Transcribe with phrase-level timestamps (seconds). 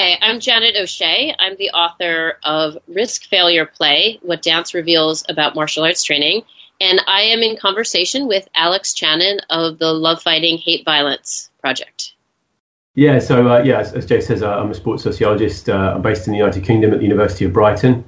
[0.00, 1.34] Hi, I'm Janet O'Shea.
[1.40, 6.42] I'm the author of Risk Failure Play What Dance Reveals About Martial Arts Training.
[6.80, 12.14] And I am in conversation with Alex Channon of the Love Fighting Hate Violence Project.
[12.94, 15.68] Yeah, so uh, yeah, as, as, Jay says, uh, I'm a sports sociologist.
[15.68, 18.04] Uh, I'm based in the United Kingdom at the University of Brighton.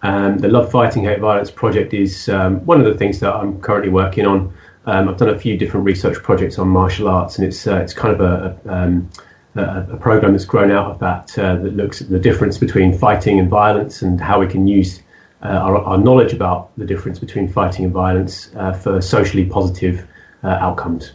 [0.00, 3.60] Um, the Love Fighting Hate Violence project is um, one of the things that I'm
[3.60, 4.50] currently working on.
[4.86, 7.92] Um, I've done a few different research projects on martial arts, and it's uh, it's
[7.92, 9.10] kind of a, a um,
[9.56, 12.96] a, a program that's grown out of that uh, that looks at the difference between
[12.96, 15.02] fighting and violence and how we can use
[15.42, 20.06] uh, our, our, knowledge about the difference between fighting and violence uh, for socially positive
[20.42, 21.12] uh, outcomes.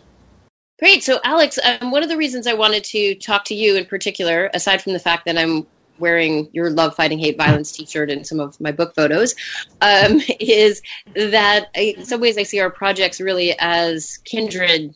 [0.78, 1.04] Great.
[1.04, 4.50] So, Alex, um, one of the reasons I wanted to talk to you in particular,
[4.54, 5.66] aside from the fact that I'm
[6.00, 9.36] wearing your love fighting hate violence t-shirt in some of my book photos
[9.82, 10.82] um, is
[11.14, 14.96] that in some ways i see our projects really as kindred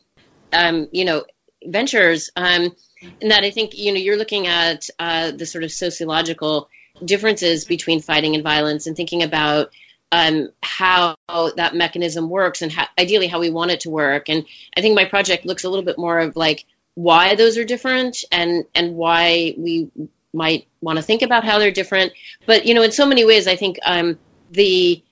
[0.54, 1.22] um, you know
[1.66, 2.74] ventures um,
[3.20, 6.68] and that I think you know you're looking at uh, the sort of sociological
[7.04, 9.70] differences between fighting and violence, and thinking about
[10.12, 11.16] um, how
[11.56, 14.28] that mechanism works, and how, ideally how we want it to work.
[14.28, 14.44] And
[14.76, 16.64] I think my project looks a little bit more of like
[16.94, 19.90] why those are different, and and why we
[20.32, 22.12] might want to think about how they're different.
[22.46, 24.18] But you know, in so many ways, I think um,
[24.50, 25.02] the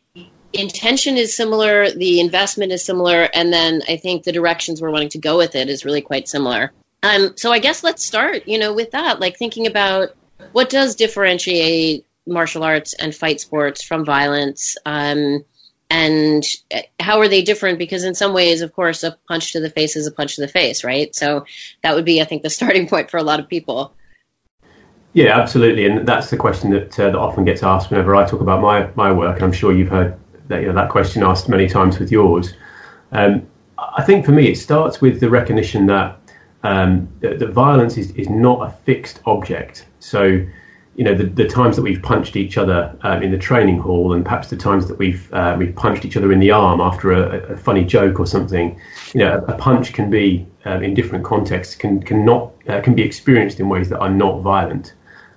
[0.53, 5.09] intention is similar, the investment is similar, and then I think the directions we're wanting
[5.11, 6.73] to go with it is really quite similar.
[7.03, 10.11] Um, so I guess let's start, you know, with that, like thinking about
[10.53, 15.45] what does differentiate martial arts and fight sports from violence, um,
[15.91, 16.45] and
[17.01, 17.79] how are they different?
[17.79, 20.41] Because in some ways, of course, a punch to the face is a punch to
[20.41, 21.15] the face, right?
[21.15, 21.45] So
[21.83, 23.93] that would be, I think, the starting point for a lot of people.
[25.13, 28.41] Yeah, absolutely, and that's the question that uh, that often gets asked whenever I talk
[28.41, 31.49] about my my work, and I'm sure you've heard that you know, that question asked
[31.49, 32.55] many times with yours.
[33.11, 36.19] Um, I think for me, it starts with the recognition that
[36.63, 39.87] um, the, the, violence is, is not a fixed object.
[39.99, 40.47] So,
[40.95, 44.13] you know, the, the times that we've punched each other um, in the training hall,
[44.13, 47.13] and perhaps the times that we've uh, we've punched each other in the arm after
[47.13, 48.79] a, a funny joke or something,
[49.15, 52.95] you know, a, punch can be um, in different contexts can can not uh, can
[52.95, 54.95] be experienced in ways that are not violent,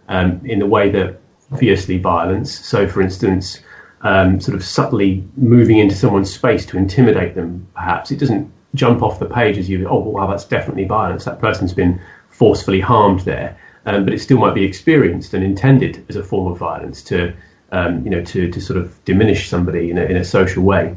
[0.09, 1.19] um, in the way that
[1.57, 2.59] fiercely violence.
[2.59, 3.61] So, for instance.
[4.01, 9.01] Um, sort of subtly moving into someone's space to intimidate them, perhaps it doesn't jump
[9.01, 11.25] off the page as you, oh, wow, that's definitely violence.
[11.25, 11.99] That person's been
[12.29, 13.57] forcefully harmed there.
[13.87, 17.33] Um, but it still might be experienced and intended as a form of violence to,
[17.71, 20.95] um, you know, to, to sort of diminish somebody in a, in a social way.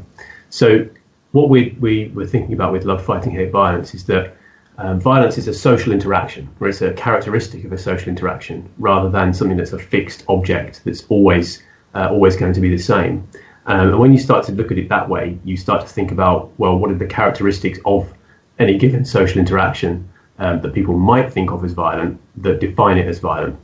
[0.49, 0.87] So
[1.31, 4.35] what we, we were thinking about with Love Fighting Hate Violence is that
[4.79, 9.09] um, violence is a social interaction, or it's a characteristic of a social interaction, rather
[9.09, 11.61] than something that's a fixed object that's always
[11.93, 13.27] uh, always going to be the same.
[13.69, 16.11] Um, and when you start to look at it that way, you start to think
[16.11, 18.11] about, well, what are the characteristics of
[18.57, 20.09] any given social interaction
[20.39, 23.55] um, that people might think of as violent that define it as violent?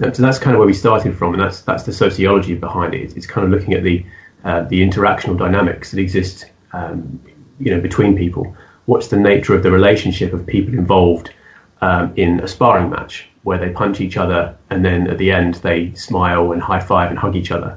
[0.00, 2.94] And so that's kind of where we started from, and that's that's the sociology behind
[2.94, 3.16] it.
[3.16, 4.06] It's kind of looking at the
[4.44, 7.20] uh, the interactional dynamics that exist, um,
[7.58, 8.56] you know, between people.
[8.84, 11.32] What's the nature of the relationship of people involved
[11.80, 15.54] um, in a sparring match where they punch each other and then at the end
[15.54, 17.76] they smile and high five and hug each other?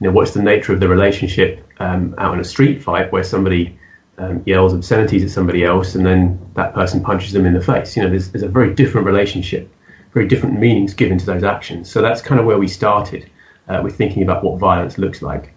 [0.00, 3.24] You know, what's the nature of the relationship um, out in a street fight where
[3.24, 3.78] somebody
[4.18, 7.96] um, yells obscenities at somebody else and then that person punches them in the face?
[7.96, 9.72] You know, there's, there's a very different relationship,
[10.12, 11.90] very different meanings given to those actions.
[11.90, 13.30] So that's kind of where we started
[13.68, 15.54] uh, with thinking about what violence looks like.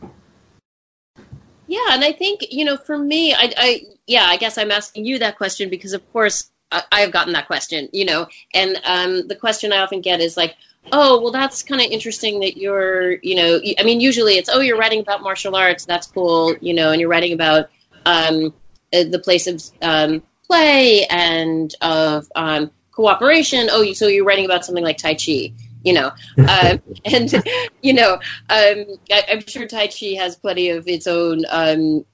[1.68, 5.06] Yeah, and I think you know, for me, I, I yeah, I guess I'm asking
[5.06, 9.28] you that question because, of course, I, have gotten that question, you know, and um,
[9.28, 10.56] the question I often get is like,
[10.92, 14.60] oh well that's kind of interesting that you're you know i mean usually it's oh
[14.60, 17.70] you're writing about martial arts that's cool you know and you're writing about
[18.06, 18.54] um,
[18.94, 23.68] uh, the place of um, play and of um, cooperation.
[23.70, 25.54] Oh so you're writing about something like tai chi
[25.84, 26.12] you know.
[26.38, 27.32] Um, and
[27.82, 28.14] you know
[28.50, 32.06] um, I, am sure tai chi has plenty of its own um,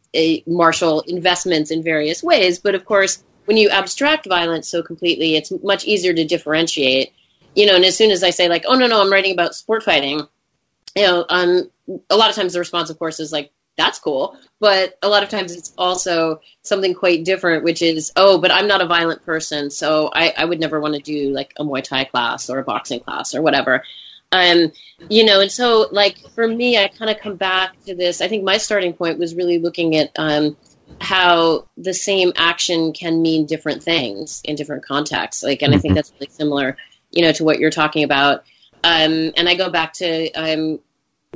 [0.48, 5.52] martial investments in various ways but of course when you abstract violence so completely it's
[5.64, 7.14] much easier to differentiate
[7.56, 9.56] you know, and as soon as I say like, oh no, no, I'm writing about
[9.56, 10.22] sport fighting,
[10.96, 11.70] you know, um,
[12.10, 14.38] a lot of times the response, of course, is like, that's cool.
[14.60, 18.68] But a lot of times it's also something quite different, which is, oh, but I'm
[18.68, 21.84] not a violent person, so I, I would never want to do like a Muay
[21.84, 23.84] Thai class or a boxing class or whatever.
[24.32, 24.72] Um,
[25.10, 28.22] you know, and so like for me, I kind of come back to this.
[28.22, 30.56] I think my starting point was really looking at um,
[31.00, 35.44] how the same action can mean different things in different contexts.
[35.44, 35.96] Like, and I think mm-hmm.
[35.96, 36.78] that's really similar
[37.14, 38.44] you know, to what you're talking about.
[38.84, 40.80] Um, and I go back to um,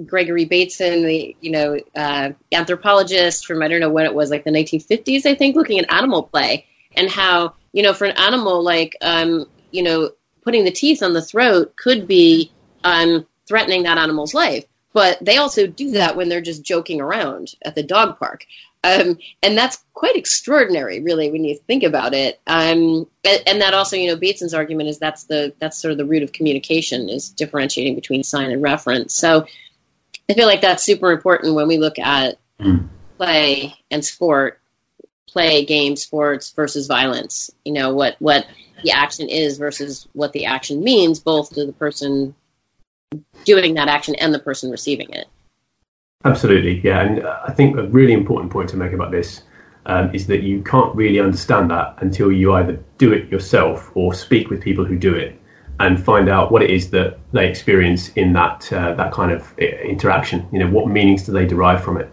[0.06, 4.44] Gregory Bateson, the you know uh, anthropologist from I don't know when it was, like
[4.44, 6.65] the 1950s, I think, looking at animal play
[6.95, 10.12] and how you know for an animal like um, you know
[10.44, 12.51] putting the teeth on the throat could be
[12.83, 14.65] um, threatening that animal's life.
[14.94, 18.45] But they also do that when they're just joking around at the dog park.
[18.83, 22.39] Um, and that's quite extraordinary, really, when you think about it.
[22.47, 25.97] Um, and, and, that also, you know, Bateson's argument is that's the that's sort of
[25.97, 29.13] the root of communication is differentiating between sign and reference.
[29.13, 29.45] So
[30.29, 32.88] I feel like that's super important when we look at mm.
[33.18, 34.62] play and sport,
[35.27, 37.50] play, game, sports versus violence.
[37.65, 38.45] You know what what
[38.83, 42.35] the action is versus what the action means, both to the person
[43.45, 45.27] doing that action and the person receiving it.
[46.25, 47.02] Absolutely, yeah.
[47.02, 49.44] And I think a really important point to make about this
[49.86, 54.14] um, is that you can't really understand that until you either do it yourself or
[54.14, 55.40] speak with people who do it
[55.80, 59.54] and find out what it is that they experience in that uh, that kind of
[59.62, 60.46] uh, interaction.
[60.52, 62.10] You know, what meanings do they derive from it,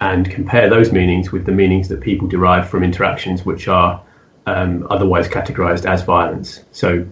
[0.00, 4.02] and compare those meanings with the meanings that people derive from interactions which are
[4.46, 6.64] um, otherwise categorized as violence.
[6.72, 7.06] So,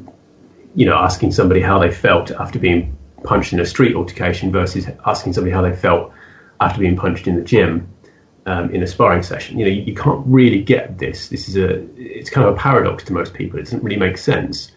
[0.74, 4.86] you know, asking somebody how they felt after being punched in a street altercation versus
[5.06, 6.12] asking somebody how they felt
[6.60, 7.88] after being punched in the gym
[8.46, 9.58] um, in a sparring session.
[9.58, 11.28] You know, you, you, can't really get this.
[11.28, 13.58] This is a it's kind of a paradox to most people.
[13.58, 14.72] It doesn't really make sense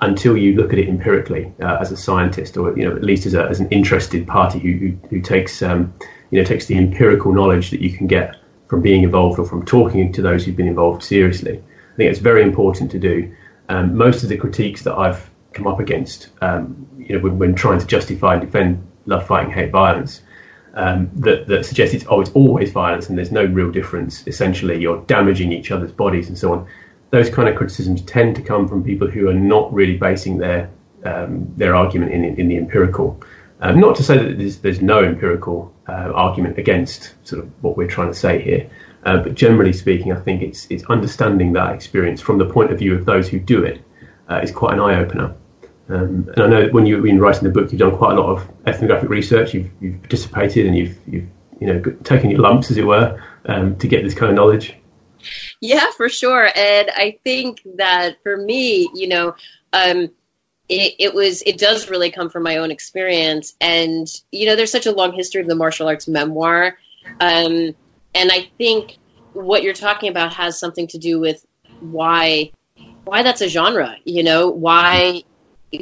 [0.00, 3.26] until you look at it empirically uh, as a scientist, or you know, at least
[3.26, 5.92] as, a, as an interested party who who, who takes um,
[6.30, 8.36] you know takes the empirical knowledge that you can get
[8.68, 11.62] from being involved or from talking to those who've been involved seriously.
[11.92, 13.34] I think it's very important to do.
[13.68, 17.54] Um, most of the critiques that I've come up against, um, you know, when, when,
[17.54, 20.22] trying to justify and defend love, fighting, hate, violence,
[20.74, 24.26] um, that, that suggests it's, oh, it's always violence and there's no real difference.
[24.26, 26.66] Essentially, you're damaging each other's bodies and so on.
[27.10, 30.70] Those kind of criticisms tend to come from people who are not really basing their
[31.04, 33.20] um, their argument in, in the empirical.
[33.60, 37.76] Um, not to say that there's, there's no empirical uh, argument against sort of what
[37.76, 38.68] we're trying to say here,
[39.04, 42.78] uh, but generally speaking, I think it's it's understanding that experience from the point of
[42.78, 43.82] view of those who do it
[44.30, 45.34] uh, is quite an eye opener.
[45.88, 48.30] Um, and I know when you've been writing the book, you've done quite a lot
[48.30, 49.52] of ethnographic research.
[49.52, 51.28] You've, you've participated and you've, you've
[51.60, 54.74] you know taken your lumps, as it were, um, to get this kind of knowledge.
[55.60, 56.50] Yeah, for sure.
[56.54, 59.34] And I think that for me, you know,
[59.72, 60.10] um,
[60.68, 63.54] it, it, was it does really come from my own experience.
[63.60, 66.78] And you know, there's such a long history of the martial arts memoir,
[67.20, 67.74] um,
[68.14, 68.96] and I think
[69.34, 71.44] what you're talking about has something to do with
[71.80, 72.52] why
[73.04, 73.96] why that's a genre.
[74.04, 75.22] You know, why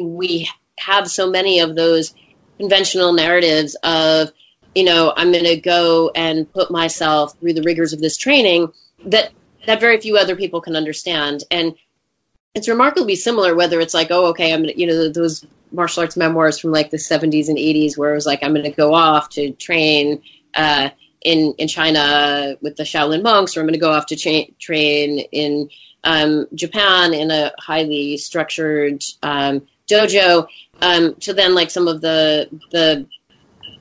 [0.01, 0.49] we
[0.79, 2.15] have so many of those
[2.59, 4.31] conventional narratives of,
[4.75, 8.73] you know, I'm going to go and put myself through the rigors of this training
[9.07, 9.33] that
[9.67, 11.45] that very few other people can understand.
[11.51, 11.75] And
[12.55, 16.59] it's remarkably similar whether it's like, oh, okay, I'm, you know, those martial arts memoirs
[16.59, 19.29] from like the 70s and 80s where it was like, I'm going to go off
[19.31, 20.23] to train
[20.55, 20.91] uh,
[21.25, 24.53] in in China with the Shaolin monks, or I'm going to go off to cha-
[24.59, 25.69] train in
[26.05, 30.47] um, Japan in a highly structured um, dojo
[30.81, 33.07] um, to then like some of the the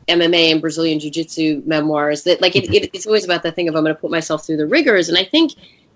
[0.07, 3.67] MMA and Brazilian Jiu Jitsu memoirs that like it, it, it's always about that thing
[3.67, 5.53] of I'm going to put myself through the rigors, and I think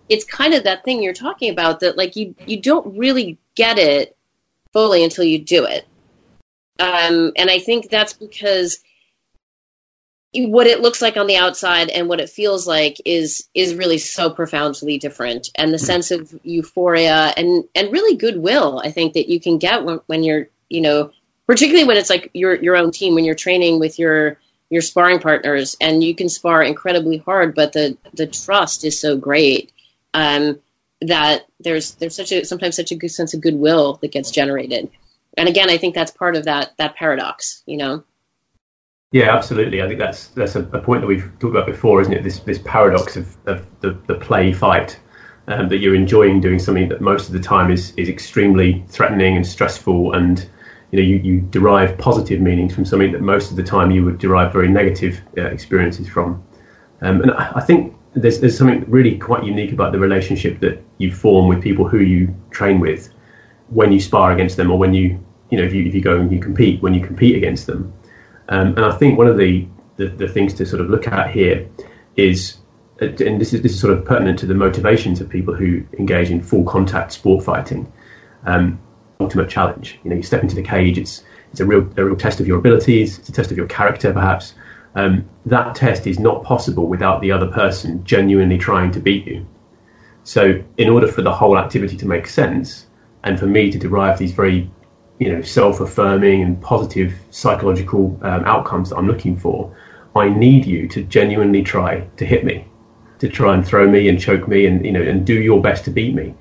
[0.10, 3.78] it's kind of that thing you're talking about that like you you don't really get
[3.78, 4.16] it
[4.74, 5.86] fully until you do it,
[6.80, 8.80] um, and I think that's because
[10.38, 13.98] what it looks like on the outside and what it feels like is is really
[13.98, 15.50] so profoundly different.
[15.56, 19.84] And the sense of euphoria and and really goodwill i think that you can get
[19.84, 21.12] when, when you're you know
[21.48, 24.38] particularly when it's like your your own team when you're training with your
[24.70, 29.16] your sparring partners and you can spar incredibly hard but the the trust is so
[29.18, 29.72] great
[30.14, 30.60] um,
[31.02, 34.90] that there's there's such a sometimes such a good sense of goodwill that gets generated.
[35.38, 38.04] And again i think that's part of that that paradox you know
[39.16, 39.82] yeah, absolutely.
[39.82, 42.22] I think that's that's a, a, point that we've talked about before, isn't it?
[42.22, 45.00] This this paradox of, of the, the play fight,
[45.48, 49.38] um, that you're enjoying doing something that most of the time is is extremely threatening
[49.38, 50.50] and stressful, and
[50.92, 54.04] you know you, you derive positive meanings from something that most of the time you
[54.04, 56.44] would derive very negative uh, experiences from.
[57.02, 60.84] Um, and I, I think there's there's something really quite unique about the relationship that
[60.98, 63.14] you form with people who you train with
[63.70, 66.20] when you spar against them, or when you you know if you if you go
[66.20, 67.94] and you compete when you compete against them
[68.50, 71.32] um, and I think one of the, the, the, things to sort of look at
[71.32, 71.68] here
[72.16, 72.58] is,
[73.02, 75.84] uh, and this is, this is sort of pertinent to the motivations of people who
[75.98, 77.92] engage in full contact sport fighting,
[78.46, 78.80] um,
[79.20, 80.00] ultimate challenge.
[80.04, 82.48] You know, you step into the cage, it's, it's a real, a real test of
[82.48, 84.54] your abilities, it's a test of your character perhaps.
[84.94, 89.46] Um, that test is not possible without the other person genuinely trying to beat you.
[90.24, 92.88] So, in order for the whole activity to make sense,
[93.26, 94.70] and for me to derive these very
[95.20, 99.76] you know self-affirming and positive psychological um, outcomes that I'm looking for,
[100.16, 102.68] I need you to genuinely try to hit me,
[103.20, 105.86] to try and throw me and choke me and you know and do your best
[105.86, 106.36] to beat me.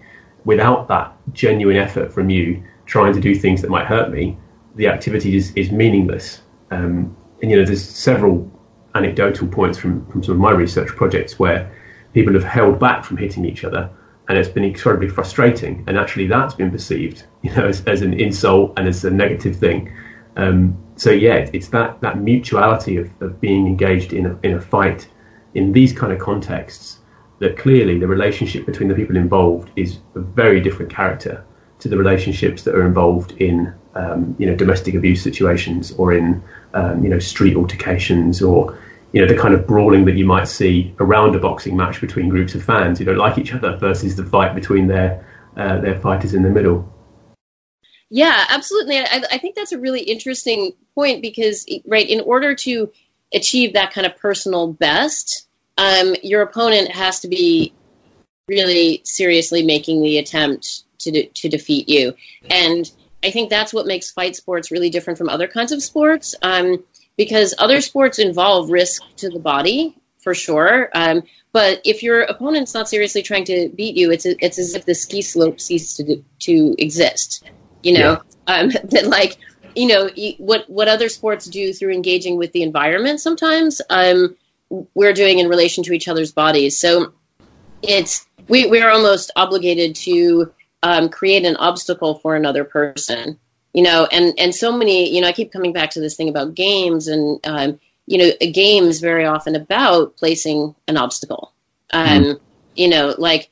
[0.44, 4.36] Without that genuine effort from you, trying to do things that might hurt me,
[4.74, 6.42] the activity is, is meaningless.
[6.70, 8.50] Um, and you know, there's several
[8.94, 11.70] anecdotal points from, from some of my research projects where
[12.12, 13.90] people have held back from hitting each other
[14.28, 15.84] and it's been incredibly frustrating.
[15.86, 19.56] And actually that's been perceived you know as, as an insult and as a negative
[19.56, 19.92] thing.
[20.36, 24.60] Um, so yeah it's that that mutuality of, of being engaged in a, in a
[24.60, 25.08] fight
[25.54, 26.98] in these kind of contexts
[27.38, 31.44] that clearly the relationship between the people involved is a very different character
[31.80, 36.42] to the relationships that are involved in um, you know domestic abuse situations or in
[36.74, 38.78] um, you know street altercations or
[39.14, 42.28] you know the kind of brawling that you might see around a boxing match between
[42.28, 45.24] groups of fans who don't like each other versus the fight between their
[45.56, 46.92] uh, their fighters in the middle.
[48.10, 48.98] Yeah, absolutely.
[48.98, 52.90] I, I think that's a really interesting point because right in order to
[53.32, 55.46] achieve that kind of personal best,
[55.78, 57.72] um, your opponent has to be
[58.48, 62.14] really seriously making the attempt to de- to defeat you,
[62.50, 62.90] and
[63.22, 66.34] I think that's what makes fight sports really different from other kinds of sports.
[66.42, 66.82] Um,
[67.16, 70.90] because other sports involve risk to the body for sure.
[70.94, 74.86] Um, but if your opponent's not seriously trying to beat you, it's it's as if
[74.86, 77.44] the ski slope ceased to to exist.
[77.82, 78.54] You know yeah.
[78.54, 79.36] um, that like
[79.76, 83.20] you know what what other sports do through engaging with the environment.
[83.20, 84.36] Sometimes um,
[84.94, 86.78] we're doing in relation to each other's bodies.
[86.78, 87.12] So
[87.82, 90.52] it's we we are almost obligated to
[90.82, 93.38] um, create an obstacle for another person
[93.74, 96.28] you know and and so many you know i keep coming back to this thing
[96.28, 101.52] about games and um, you know a game is very often about placing an obstacle
[101.92, 102.40] um, mm.
[102.74, 103.50] you know like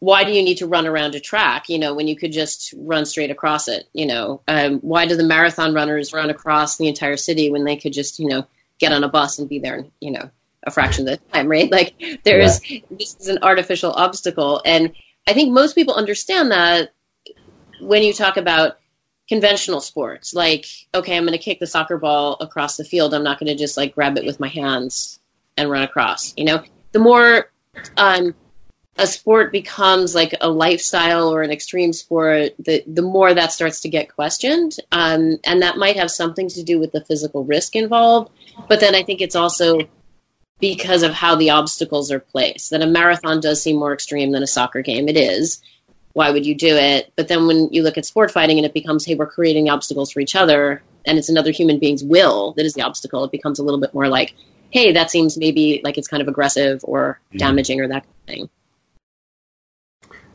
[0.00, 2.72] why do you need to run around a track you know when you could just
[2.78, 6.88] run straight across it you know um, why do the marathon runners run across the
[6.88, 8.46] entire city when they could just you know
[8.78, 10.30] get on a bus and be there in, you know
[10.64, 12.80] a fraction of the time right like there's yeah.
[12.90, 14.92] this is an artificial obstacle and
[15.26, 16.92] i think most people understand that
[17.80, 18.76] when you talk about
[19.30, 20.34] conventional sports.
[20.34, 23.14] Like okay i'm going to kick the soccer ball across the field.
[23.14, 25.20] I'm not going to just like grab it with my hands
[25.56, 26.62] and run across you know?
[26.92, 27.50] The more
[27.96, 28.34] um,
[28.98, 33.80] a sport becomes like a lifestyle or an extreme sport the, the more that starts
[33.82, 34.76] to get questioned.
[34.90, 38.32] Um, and that might have something to do with the physical risk involved
[38.68, 39.78] but then i think it's also
[40.60, 44.42] because of how the obstacles are placed that a marathon does seem more extreme than
[44.42, 45.08] a soccer game.
[45.08, 45.60] It is
[46.12, 47.12] why would you do it?
[47.16, 50.10] But then when you look at sport fighting and it becomes, hey, we're creating obstacles
[50.10, 53.58] for each other, and it's another human being's will that is the obstacle, it becomes
[53.58, 54.34] a little bit more like,
[54.70, 57.38] hey, that seems maybe like it's kind of aggressive or mm.
[57.38, 58.50] damaging or that kind of thing.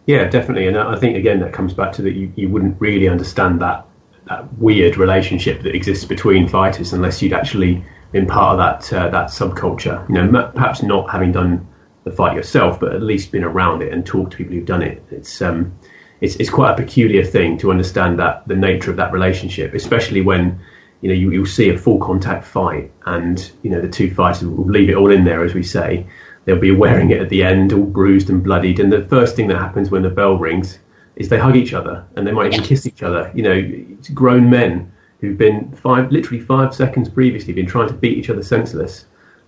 [0.06, 0.68] Yeah, definitely.
[0.68, 3.88] And I think, again, that comes back to that you, you wouldn't really understand that,
[4.26, 9.10] that weird relationship that exists between fighters unless you'd actually been part of that, uh,
[9.10, 10.08] that subculture.
[10.08, 11.68] You know, perhaps not having done
[12.06, 14.84] the fight yourself, but at least been around it and talked to people who've done
[14.84, 15.04] it.
[15.12, 15.78] It's um,
[16.22, 20.22] it's, it's quite a peculiar thing to understand that the nature of that relationship, especially
[20.22, 20.60] when
[21.02, 24.48] you know you, you'll see a full contact fight and you know the two fighters
[24.48, 26.08] will leave it all in there, as we say.
[26.46, 29.48] They'll be wearing it at the end, all bruised and bloodied, and the first thing
[29.48, 30.80] that happens when the bell rings
[31.16, 33.32] is they hug each other and they might even kiss each other.
[33.34, 38.18] You know, grown men who've been five, literally five seconds previously, been trying to beat
[38.18, 39.06] each other senseless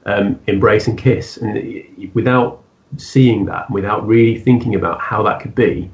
[0.08, 1.38] um, embrace and kiss.
[1.38, 2.64] And without
[2.98, 5.92] seeing that, without really thinking about how that could be,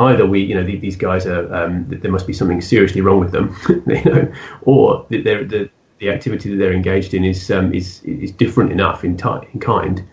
[0.00, 3.32] either we, you know, these guys are, um, there must be something seriously wrong with
[3.32, 8.32] them, you know, or the, the activity that they're engaged in is um, is is
[8.32, 10.04] different enough in, t- in kind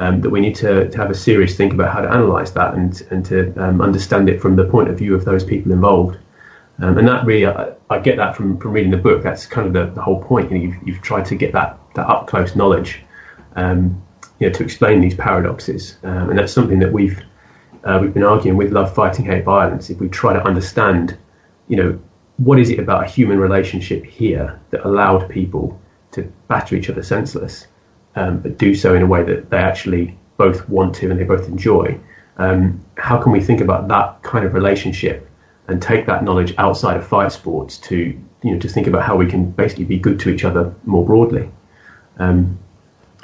[0.00, 2.74] um, that we need to, to have a serious think about how to analyse that
[2.74, 6.18] and and to um, understand it from the point of view of those people involved.
[6.80, 9.22] Um, and that really, I, I, get that from, from reading the book.
[9.22, 10.52] That's kind of the, the whole point.
[10.52, 13.02] You know, you've, you've tried to get that, that up close knowledge,
[13.56, 14.02] um,
[14.38, 15.98] you know, to explain these paradoxes.
[16.04, 17.20] Um, and that's something that we've
[17.84, 19.90] uh, we've been arguing with Love Fighting Hate Violence.
[19.90, 21.16] If we try to understand,
[21.68, 22.00] you know,
[22.38, 25.80] what is it about a human relationship here that allowed people
[26.12, 27.66] to batter each other senseless,
[28.16, 31.24] um, but do so in a way that they actually both want to and they
[31.24, 31.98] both enjoy?
[32.38, 35.26] Um, how can we think about that kind of relationship?
[35.68, 37.96] and take that knowledge outside of fight sports to
[38.42, 41.04] you know to think about how we can basically be good to each other more
[41.04, 41.50] broadly.
[42.18, 42.58] Um,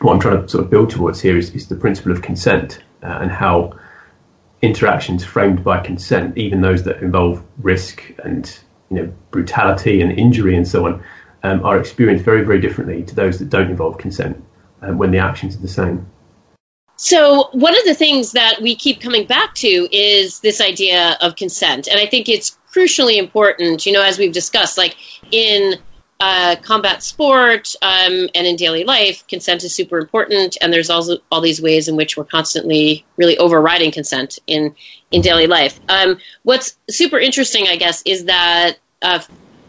[0.01, 2.83] what I'm trying to sort of build towards here is, is the principle of consent
[3.03, 3.79] uh, and how
[4.63, 8.59] interactions framed by consent, even those that involve risk and
[8.91, 11.03] you know brutality and injury and so on,
[11.43, 14.43] um, are experienced very very differently to those that don't involve consent
[14.83, 16.07] uh, when the actions are the same.
[16.97, 21.35] So, one of the things that we keep coming back to is this idea of
[21.37, 21.89] consent.
[21.89, 24.97] And I think it's crucially important, you know, as we've discussed, like
[25.33, 25.81] in
[26.21, 31.19] uh, combat sport um, and in daily life, consent is super important, and there's also
[31.31, 34.75] all these ways in which we're constantly really overriding consent in
[35.11, 35.81] in daily life.
[35.89, 39.21] Um, what's super interesting, I guess, is that uh,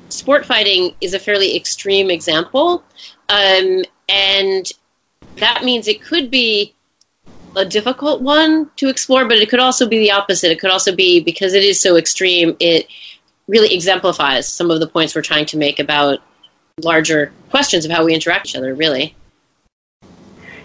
[0.09, 2.83] sport fighting is a fairly extreme example,
[3.29, 4.71] um, and
[5.37, 6.75] that means it could be
[7.55, 10.51] a difficult one to explore, but it could also be the opposite.
[10.51, 12.87] It could also be because it is so extreme, it
[13.47, 16.19] really exemplifies some of the points we're trying to make about
[16.81, 19.15] larger questions of how we interact with each other, really.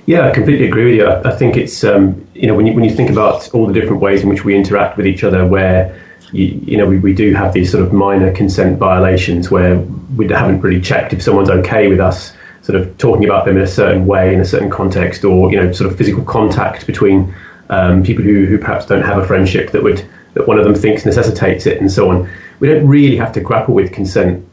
[0.07, 1.07] Yeah, I completely agree with you.
[1.07, 4.01] I, think it's um, you know when you when you think about all the different
[4.01, 7.35] ways in which we interact with each other, where you, you know we, we do
[7.35, 9.79] have these sort of minor consent violations where
[10.17, 13.63] we haven't really checked if someone's okay with us sort of talking about them in
[13.63, 17.35] a certain way in a certain context, or you know sort of physical contact between
[17.69, 20.75] um, people who, who perhaps don't have a friendship that would that one of them
[20.75, 22.31] thinks necessitates it, and so on.
[22.61, 24.48] We don't really have to grapple with consent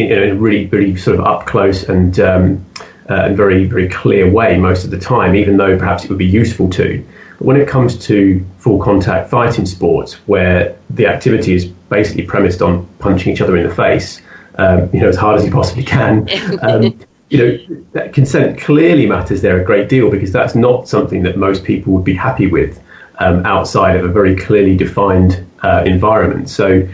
[0.00, 2.64] in, a really, really sort of up close and um,
[3.08, 6.18] uh, and very, very clear way most of the time, even though perhaps it would
[6.18, 7.04] be useful to.
[7.38, 12.62] But when it comes to full contact fighting sports, where the activity is basically premised
[12.62, 14.22] on punching each other in the face,
[14.56, 16.28] um, you know, as hard as you possibly can.
[16.62, 16.98] Um,
[17.30, 21.36] you know, that consent clearly matters there a great deal because that's not something that
[21.36, 22.82] most people would be happy with
[23.20, 26.50] um, outside of a very clearly defined uh, environment.
[26.50, 26.88] So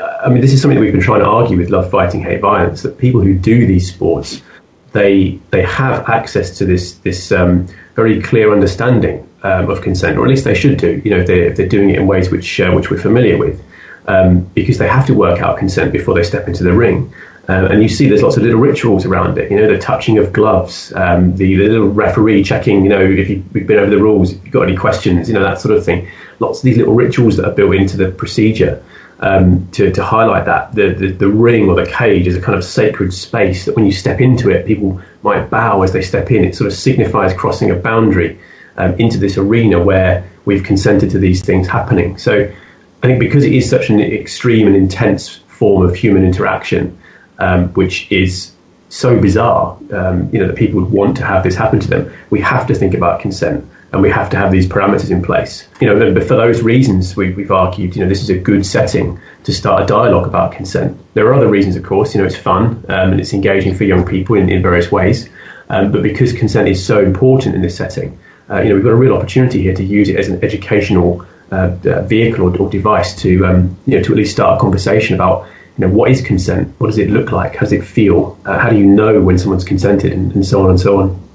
[0.00, 2.40] I mean, this is something that we've been trying to argue with Love Fighting Hate
[2.40, 4.42] Violence that people who do these sports,
[4.92, 10.24] they they have access to this this um, very clear understanding um, of consent, or
[10.24, 11.00] at least they should do.
[11.04, 13.36] You know, if they're, if they're doing it in ways which uh, which we're familiar
[13.36, 13.62] with,
[14.06, 17.12] um, because they have to work out consent before they step into the ring.
[17.48, 20.18] Uh, and you see there's lots of little rituals around it, you know, the touching
[20.18, 23.96] of gloves, um, the, the, little referee checking, you know, if you've been over the
[23.96, 26.06] rules, if you've got any questions, you know, that sort of thing.
[26.40, 28.84] Lots of these little rituals that are built into the procedure
[29.20, 30.74] um, to, to highlight that.
[30.74, 33.84] The, the, the, ring or the cage is a kind of sacred space that when
[33.84, 36.44] you step into it, people might bow as they step in.
[36.44, 38.38] It sort of signifies crossing a boundary
[38.76, 42.16] um, into this arena where we've consented to these things happening.
[42.16, 42.50] So
[43.02, 46.96] I think because it is such an extreme and intense form of human interaction,
[47.38, 48.52] um, which is
[48.88, 52.12] so bizarre, um, you know, that people would want to have this happen to them,
[52.30, 55.66] we have to think about consent and we have to have these parameters in place.
[55.80, 58.66] You know, but for those reasons, we, have argued, you know, this is a good
[58.66, 60.98] setting to start a dialogue about consent.
[61.14, 62.14] There are other reasons, of course.
[62.14, 65.28] You know, it's fun um, and it's engaging for young people in, in various ways.
[65.70, 68.18] Um, but because consent is so important in this setting,
[68.50, 71.26] uh, you know, we've got a real opportunity here to use it as an educational
[71.50, 74.60] uh, uh, vehicle or, or, device to, um, you know, to at least start a
[74.60, 75.46] conversation about,
[75.76, 76.74] you know, what is consent?
[76.78, 77.54] What does it look like?
[77.54, 78.38] How does it feel?
[78.44, 81.27] Uh, how do you know when someone's consented, and, and so on and so on.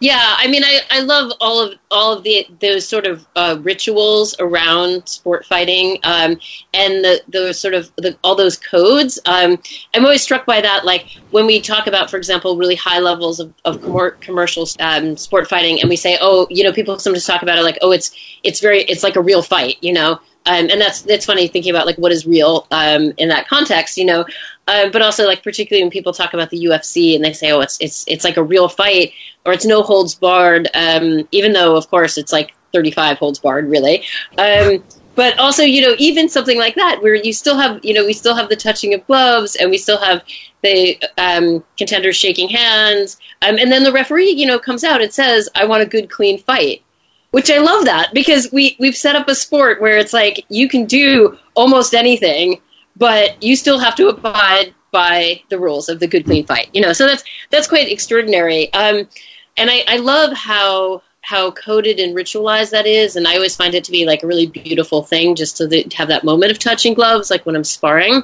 [0.00, 3.58] Yeah, I mean, I, I love all of all of the those sort of uh,
[3.60, 6.38] rituals around sport fighting, um,
[6.72, 9.18] and the the sort of the, all those codes.
[9.26, 9.60] Um,
[9.94, 10.84] I'm always struck by that.
[10.84, 13.80] Like when we talk about, for example, really high levels of, of
[14.20, 17.62] commercial um, sport fighting, and we say, oh, you know, people sometimes talk about it
[17.62, 20.20] like, oh, it's it's very it's like a real fight, you know.
[20.46, 23.98] Um, and that's that's funny thinking about like what is real um, in that context,
[23.98, 24.24] you know.
[24.68, 27.60] Uh, but also like particularly when people talk about the UFC and they say, oh,
[27.60, 29.12] it's it's it's like a real fight
[29.46, 30.68] or it's no holds barred.
[30.74, 34.04] Um, even though of course it's like 35 holds barred, really.
[34.36, 38.04] Um, but also, you know, even something like that where you still have, you know,
[38.04, 40.22] we still have the touching of gloves and we still have
[40.62, 45.12] the um, contenders shaking hands, um, and then the referee, you know, comes out and
[45.12, 46.82] says, "I want a good, clean fight."
[47.30, 50.68] which I love that because we we've set up a sport where it's like you
[50.68, 52.60] can do almost anything,
[52.98, 56.68] but you still have to abide by the rules of the good clean fight.
[56.72, 58.72] You know, so that's that's quite extraordinary.
[58.72, 59.08] Um,
[59.56, 63.74] and I, I love how how coded and ritualized that is, and I always find
[63.74, 66.58] it to be like a really beautiful thing just to the, have that moment of
[66.58, 68.22] touching gloves, like when I'm sparring.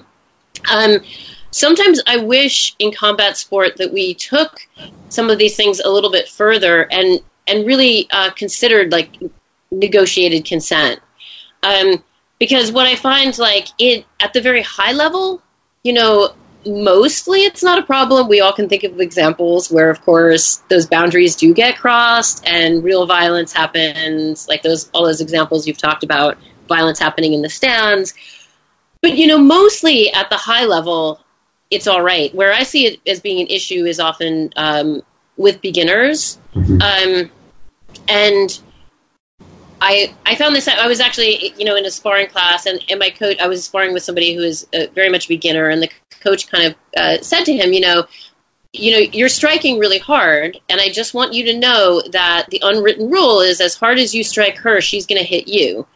[0.73, 1.01] Um,
[1.51, 4.59] sometimes I wish in combat sport that we took
[5.09, 9.11] some of these things a little bit further and and really uh, considered like
[9.71, 11.01] negotiated consent.
[11.63, 12.03] Um,
[12.45, 15.41] because what I find like it at the very high level,
[15.83, 16.35] you know,
[16.67, 18.29] mostly it's not a problem.
[18.29, 22.85] We all can think of examples where, of course, those boundaries do get crossed and
[22.85, 24.47] real violence happens.
[24.47, 26.37] Like those, all those examples you've talked about,
[26.69, 28.13] violence happening in the stands.
[29.01, 31.21] But you know, mostly at the high level,
[31.71, 32.35] it's all right.
[32.35, 35.01] Where I see it as being an issue is often um,
[35.39, 36.39] with beginners.
[36.55, 36.83] Mm-hmm.
[36.83, 37.31] Um,
[38.07, 38.61] and
[39.81, 40.69] I I found this.
[40.69, 43.39] I was actually you know in a sparring class, and, and my coach.
[43.41, 46.67] I was sparring with somebody who is very much a beginner, and the coach kind
[46.67, 48.07] of uh, said to him, you know,
[48.73, 52.61] you know, you're striking really hard, and I just want you to know that the
[52.63, 55.87] unwritten rule is as hard as you strike her, she's going to hit you.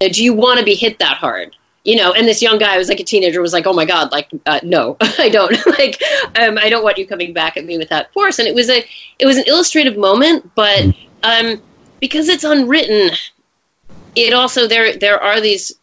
[0.00, 1.56] Now, do you want to be hit that hard?
[1.88, 4.12] you know, and this young guy was like a teenager was like, oh my god,
[4.12, 6.02] like uh, no, I don't like,
[6.38, 8.38] um, I don't want you coming back at me with that force.
[8.38, 8.84] And it was a,
[9.18, 10.84] it was an illustrative moment, but
[11.22, 11.62] um,
[12.00, 13.16] because it's unwritten,
[14.16, 15.74] it also there there are these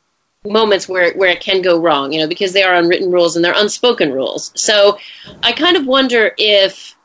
[0.45, 3.43] moments where where it can go wrong, you know, because they are unwritten rules and
[3.43, 4.51] they're unspoken rules.
[4.55, 4.97] So
[5.43, 6.95] I kind of wonder if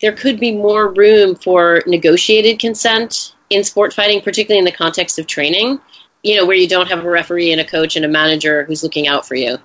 [0.00, 5.18] there could be more room for negotiated consent in sport fighting, particularly in the context
[5.18, 5.80] of training
[6.22, 8.82] you know, where you don't have a referee and a coach and a manager who's
[8.82, 9.58] looking out for you.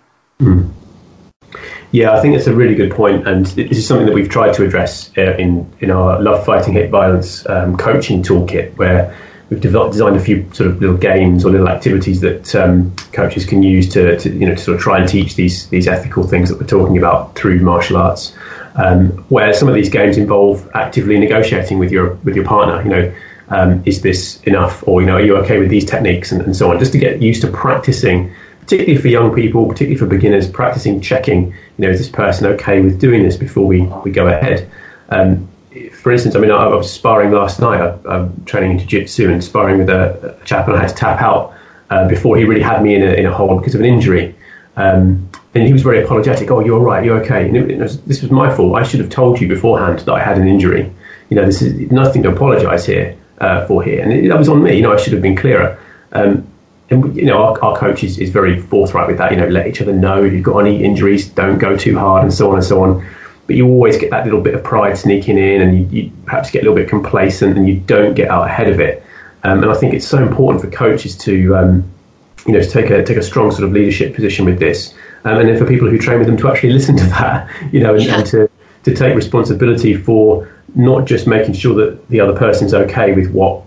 [1.96, 4.54] Yeah, I think it's a really good point, and this is something that we've tried
[4.56, 9.16] to address uh, in in our Love Fighting Hate Violence um, coaching toolkit, where
[9.50, 13.46] we've developed, designed a few sort of little games or little activities that um, coaches
[13.46, 16.28] can use to, to, you know to sort of try and teach these these ethical
[16.28, 18.36] things that we're talking about through martial arts.
[18.76, 22.84] Um, where some of these games involve actively negotiating with your with your partner.
[22.84, 23.16] You know,
[23.48, 24.86] um, is this enough?
[24.86, 26.78] Or, you know, are you okay with these techniques and, and so on?
[26.78, 31.52] Just to get used to practicing, particularly for young people, particularly for beginners, practicing checking,
[31.52, 34.68] you know, is this person okay with doing this before we, we go ahead?
[35.10, 35.48] Um,
[35.94, 37.80] for instance, I mean, I, I was sparring last night.
[37.80, 40.96] I, am training in jiu-jitsu and sparring with a, a, chap, and I had to
[40.96, 41.54] tap out
[41.92, 44.36] uh, before he really had me in a, in a hold because of an injury.
[44.78, 46.50] Um, and he was very apologetic.
[46.50, 47.06] Oh, you're right.
[47.06, 47.48] You're okay.
[47.48, 48.76] And it, it was, this was my fault.
[48.76, 50.92] I should have told you beforehand that I had an injury.
[51.30, 54.50] You know, this is nothing to apologise here uh, for here, and it, that was
[54.50, 54.76] on me.
[54.76, 55.80] You know, I should have been clearer.
[56.14, 56.48] Um,
[56.90, 59.32] and you know, our, our coach is, is very forthright with that.
[59.32, 62.24] You know, let each other know if you've got any injuries, don't go too hard,
[62.24, 63.08] and so on and so on.
[63.48, 66.52] But you always get that little bit of pride sneaking in, and you, you perhaps
[66.52, 69.04] get a little bit complacent, and you don't get out ahead of it.
[69.44, 71.92] Um, and I think it's so important for coaches to, um,
[72.46, 74.94] you know, to take a take a strong sort of leadership position with this,
[75.24, 77.80] um, and then for people who train with them to actually listen to that, you
[77.80, 78.18] know, and, yeah.
[78.18, 78.50] and to
[78.84, 83.64] to take responsibility for not just making sure that the other person's okay with what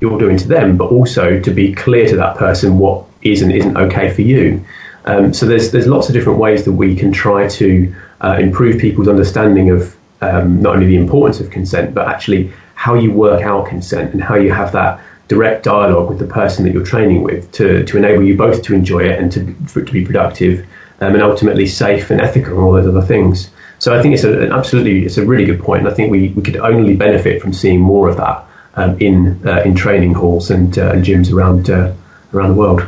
[0.00, 3.52] you're doing to them, but also to be clear to that person what is and
[3.52, 4.64] isn't okay for you.
[5.04, 8.80] Um, so there's there's lots of different ways that we can try to uh, improve
[8.80, 13.42] people's understanding of um, not only the importance of consent, but actually how you work
[13.42, 17.22] out consent and how you have that direct dialogue with the person that you're training
[17.22, 20.04] with to, to enable you both to enjoy it and to, for it to be
[20.04, 20.66] productive
[21.00, 23.50] um, and ultimately safe and ethical and all those other things.
[23.78, 26.28] So I think it's a, absolutely it's a really good point, and I think we,
[26.30, 30.50] we could only benefit from seeing more of that um, in uh, in training halls
[30.50, 31.92] and, uh, and gyms around uh,
[32.32, 32.86] around the world.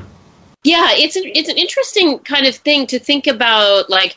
[0.64, 4.16] Yeah, it's an, it's an interesting kind of thing to think about, like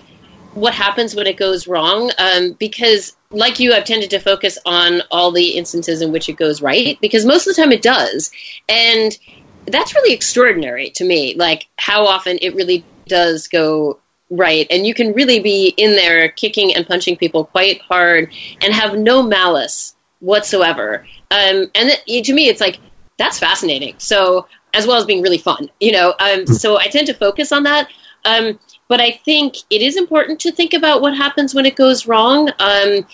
[0.53, 5.01] what happens when it goes wrong, um, because like you, I've tended to focus on
[5.09, 8.31] all the instances in which it goes right, because most of the time it does,
[8.69, 9.17] and
[9.65, 11.33] that's really extraordinary to me.
[11.35, 13.99] Like how often it really does go
[14.29, 18.73] right and you can really be in there kicking and punching people quite hard and
[18.73, 21.91] have no malice whatsoever um, and
[22.25, 22.79] to me it's like
[23.17, 26.53] that's fascinating so as well as being really fun you know um, hmm.
[26.53, 27.89] so i tend to focus on that
[28.25, 32.07] um, but i think it is important to think about what happens when it goes
[32.07, 33.05] wrong um,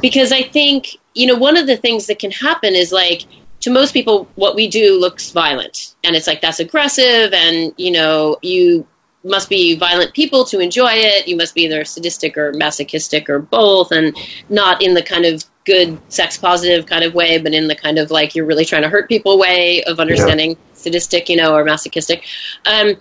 [0.00, 3.24] because i think you know one of the things that can happen is like
[3.60, 7.90] to most people what we do looks violent and it's like that's aggressive and you
[7.90, 8.86] know you
[9.24, 11.26] must be violent people to enjoy it.
[11.28, 14.16] You must be either sadistic or masochistic or both, and
[14.48, 17.98] not in the kind of good sex positive kind of way, but in the kind
[17.98, 20.56] of like you're really trying to hurt people way of understanding yeah.
[20.72, 22.24] sadistic, you know, or masochistic.
[22.66, 22.96] Um,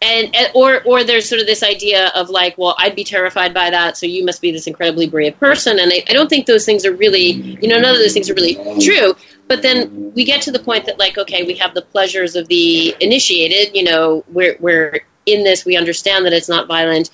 [0.00, 3.54] and, and, or or there's sort of this idea of like, well, I'd be terrified
[3.54, 5.78] by that, so you must be this incredibly brave person.
[5.78, 8.28] And I, I don't think those things are really, you know, none of those things
[8.30, 9.14] are really true.
[9.48, 12.46] But then we get to the point that like, okay, we have the pleasures of
[12.48, 17.10] the initiated, you know, we're we're in this we understand that it's not violent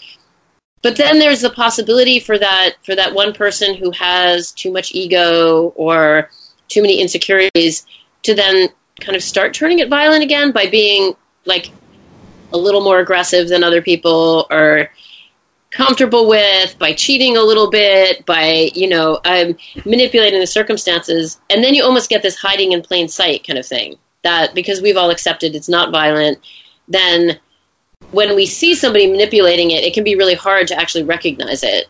[0.84, 4.94] but then there's the possibility for that for that one person who has too much
[4.94, 6.30] ego or
[6.68, 7.86] too many insecurities
[8.22, 8.68] to then
[9.00, 11.14] kind of start turning it violent again by being
[11.46, 11.70] like
[12.52, 14.90] a little more aggressive than other people or
[15.70, 21.40] comfortable with by cheating a little bit by you know um, manipulating the circumstances.
[21.48, 24.82] And then you almost get this hiding in plain sight kind of thing that because
[24.82, 26.38] we've all accepted it's not violent
[26.88, 27.38] then
[28.14, 31.88] when we see somebody manipulating it, it can be really hard to actually recognize it.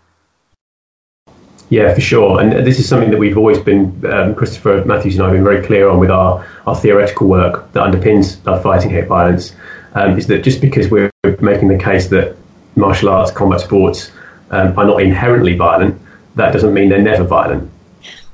[1.70, 2.40] Yeah, for sure.
[2.40, 5.44] And this is something that we've always been, um, Christopher Matthews and I have been
[5.44, 9.54] very clear on with our, our theoretical work that underpins our fighting hate violence,
[9.94, 11.10] um, is that just because we're
[11.40, 12.37] making the case that
[12.76, 14.12] martial arts, combat sports
[14.50, 16.00] um, are not inherently violent,
[16.37, 17.70] that doesn't mean they're never violent.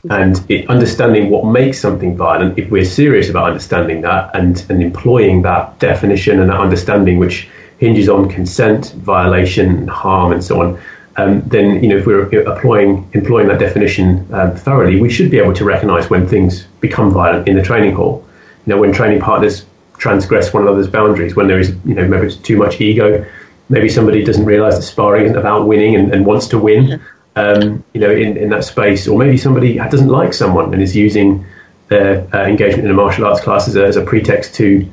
[0.08, 4.82] And it, understanding what makes something violent, if we're serious about understanding that and, and
[4.82, 7.48] employing that definition and that understanding, which
[7.80, 10.80] hinges on consent, violation, harm, and so on,
[11.16, 15.38] um, then you know if we're applying employing that definition um, thoroughly, we should be
[15.38, 18.24] able to recognise when things become violent in the training hall.
[18.66, 19.64] You know, when training partners
[19.98, 23.24] transgress one another's boundaries when there is, you know, maybe it's too much ego.
[23.68, 27.00] Maybe somebody doesn't realise that sparring isn't about winning and, and wants to win,
[27.36, 29.06] um, you know, in, in that space.
[29.06, 31.44] Or maybe somebody doesn't like someone and is using
[31.88, 34.88] their uh, engagement in a martial arts class as a, as a pretext to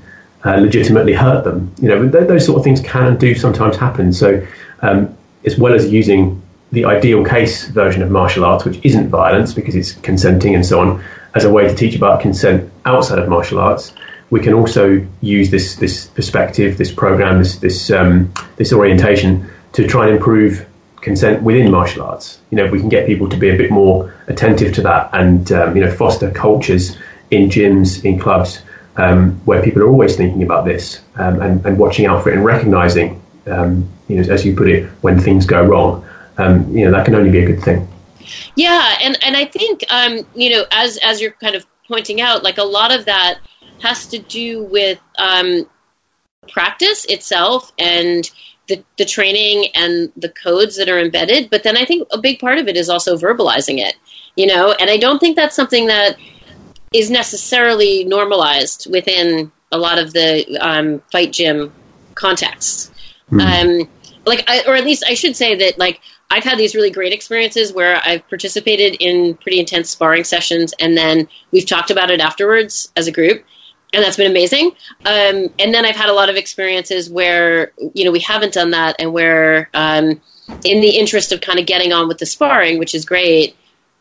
[0.45, 1.73] uh, legitimately hurt them.
[1.80, 4.13] You know, those sort of things can and do sometimes happen.
[4.13, 4.45] So,
[4.82, 9.54] um, as well as using the ideal case version of martial arts, which isn't violence
[9.54, 11.04] because it's consenting and so on,
[11.36, 13.93] as a way to teach about consent outside of martial arts,
[14.30, 19.88] we can also use this this perspective, this program, this this um, this orientation to
[19.88, 20.65] try and improve
[21.02, 22.39] consent within martial arts.
[22.50, 25.10] You know, if we can get people to be a bit more attentive to that
[25.13, 26.97] and um, you know foster cultures
[27.32, 28.62] in gyms, in clubs,
[28.97, 32.36] um, where people are always thinking about this um, and, and watching out for it
[32.36, 36.05] and recognizing, um, you know, as you put it, when things go wrong,
[36.38, 37.88] um, you know, that can only be a good thing.
[38.55, 42.43] Yeah, and and I think um, you know, as as you're kind of pointing out,
[42.43, 43.39] like a lot of that
[43.81, 45.67] has to do with um,
[46.49, 48.29] practice itself and
[48.67, 51.49] the, the training and the codes that are embedded.
[51.49, 53.95] But then I think a big part of it is also verbalizing it,
[54.36, 56.17] you know, and I don't think that's something that
[56.93, 61.73] is necessarily normalized within a lot of the um, fight gym
[62.15, 62.91] contexts.
[63.32, 63.82] Mm.
[63.82, 63.89] Um,
[64.26, 67.13] like, I, or at least I should say that, like, I've had these really great
[67.13, 72.19] experiences where I've participated in pretty intense sparring sessions, and then we've talked about it
[72.19, 73.45] afterwards as a group,
[73.93, 74.71] and that's been amazing.
[75.06, 78.71] Um, and then I've had a lot of experiences where you know we haven't done
[78.71, 80.21] that, and where um,
[80.65, 83.56] in the interest of kind of getting on with the sparring, which is great,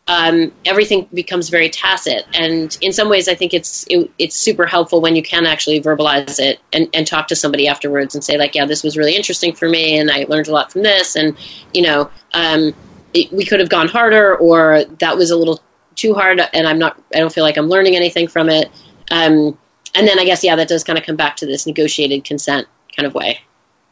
[0.08, 2.26] um, everything becomes very tacit.
[2.34, 5.80] And in some ways, I think it's it, it's super helpful when you can actually
[5.80, 9.16] verbalize it and, and talk to somebody afterwards and say like, yeah, this was really
[9.16, 11.36] interesting for me, and I learned a lot from this, and
[11.74, 12.72] you know, um,
[13.14, 15.60] it, we could have gone harder, or that was a little
[15.96, 18.70] too hard, and I'm not, I don't feel like I'm learning anything from it.
[19.10, 19.58] Um,
[19.94, 22.68] and then I guess yeah, that does kind of come back to this negotiated consent
[22.94, 23.40] kind of way,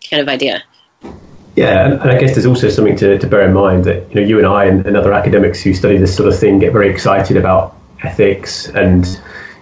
[0.09, 0.63] kind of idea.
[1.57, 4.27] Yeah, and, I guess there's also something to, to bear in mind that you know
[4.27, 6.91] you and I and, and other academics who study this sort of thing get very
[6.91, 9.07] excited about ethics and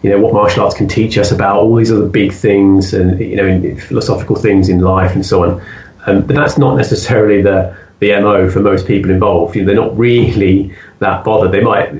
[0.02, 3.20] you know what martial arts can teach us about all these other big things and
[3.20, 5.62] you know philosophical things in life and so on.
[6.06, 9.54] Um, but that's not necessarily the the mo for most people involved.
[9.54, 11.52] You know, they're not really that bothered.
[11.52, 11.92] They might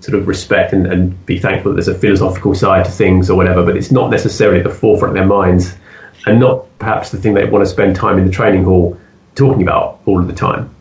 [0.00, 3.36] sort of respect and, and be thankful that there's a philosophical side to things or
[3.36, 5.74] whatever, but it's not necessarily at the forefront of their minds,
[6.26, 8.98] and not perhaps the thing they want to spend time in the training hall
[9.34, 10.74] talking about all of the time.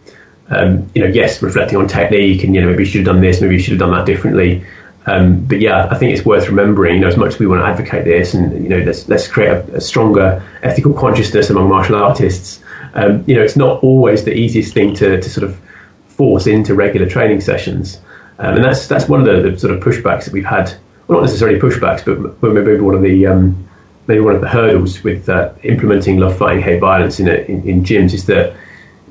[0.49, 3.21] Um, you know, yes, reflecting on technique and you know maybe you should have done
[3.21, 4.65] this, maybe you should have done that differently.
[5.05, 6.95] Um, but yeah, I think it's worth remembering.
[6.95, 9.27] You know, as much as we want to advocate this, and you know, let's let's
[9.27, 12.61] create a, a stronger ethical consciousness among martial artists.
[12.93, 15.59] Um, you know, it's not always the easiest thing to, to sort of
[16.07, 18.01] force into regular training sessions,
[18.39, 20.73] um, and that's that's one of the, the, sort of pushbacks that we've had.
[21.07, 23.68] Well, not necessarily pushbacks, but, maybe one of the um,
[24.09, 27.61] maybe one of the hurdles with uh, implementing love fighting hate violence in, a, in,
[27.69, 28.55] in gyms is that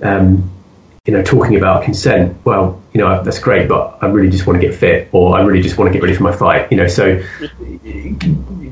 [0.03, 0.51] um,
[1.07, 4.61] you know talking about consent well you know that's great but I really just want
[4.61, 6.77] to get fit or I really just want to get ready for my fight you
[6.77, 7.17] know so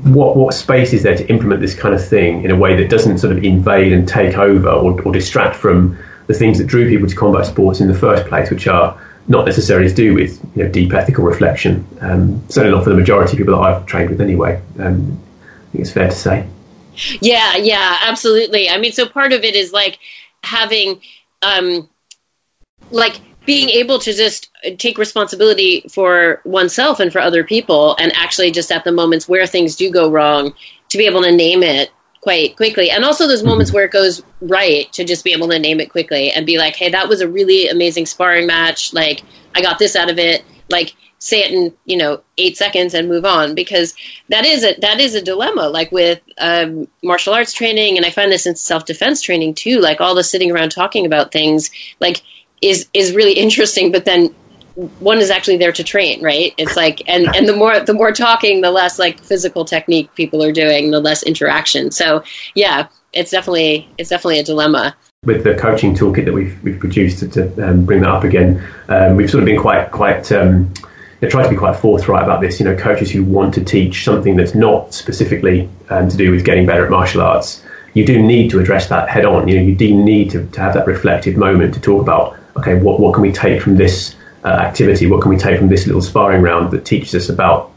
[0.03, 2.89] what what space is there to implement this kind of thing in a way that
[2.89, 6.89] doesn't sort of invade and take over or, or distract from the things that drew
[6.89, 10.41] people to combat sports in the first place which are not necessarily to do with
[10.55, 11.85] you know, deep ethical reflection.
[11.99, 14.61] Um, certainly not for the majority of people that I've trained with, anyway.
[14.79, 15.21] Um,
[15.77, 16.47] think it's fair to say.
[17.21, 18.69] Yeah, yeah, absolutely.
[18.69, 19.99] I mean, so part of it is like
[20.43, 21.01] having,
[21.41, 21.87] um,
[22.89, 28.51] like being able to just take responsibility for oneself and for other people, and actually
[28.51, 30.53] just at the moments where things do go wrong,
[30.89, 32.89] to be able to name it quite quickly.
[32.89, 33.75] And also those moments mm-hmm.
[33.75, 36.75] where it goes right to just be able to name it quickly and be like,
[36.75, 38.93] hey, that was a really amazing sparring match.
[38.93, 39.21] Like,
[39.55, 40.43] I got this out of it.
[40.69, 43.95] Like, say it in you know eight seconds and move on because
[44.29, 48.11] that is a that is a dilemma like with um, martial arts training and i
[48.11, 52.21] find this in self-defense training too like all the sitting around talking about things like
[52.61, 54.33] is is really interesting but then
[54.99, 56.53] one is actually there to train right?
[56.57, 60.43] It's like and and the more the more talking the less like physical technique people
[60.43, 61.89] are doing the less interaction.
[61.91, 64.95] So yeah it's definitely it's definitely a dilemma
[65.27, 68.65] with the coaching toolkit that we've, we've produced to, to um, bring that up again,
[68.87, 70.73] um, we've sort of been quite quite um,
[71.29, 72.59] try to be quite forthright about this.
[72.59, 76.45] You know, coaches who want to teach something that's not specifically um, to do with
[76.45, 77.63] getting better at martial arts,
[77.93, 79.47] you do need to address that head on.
[79.47, 82.79] You know, you do need to, to have that reflective moment to talk about, okay,
[82.79, 85.07] what, what can we take from this uh, activity?
[85.07, 87.71] What can we take from this little sparring round that teaches us about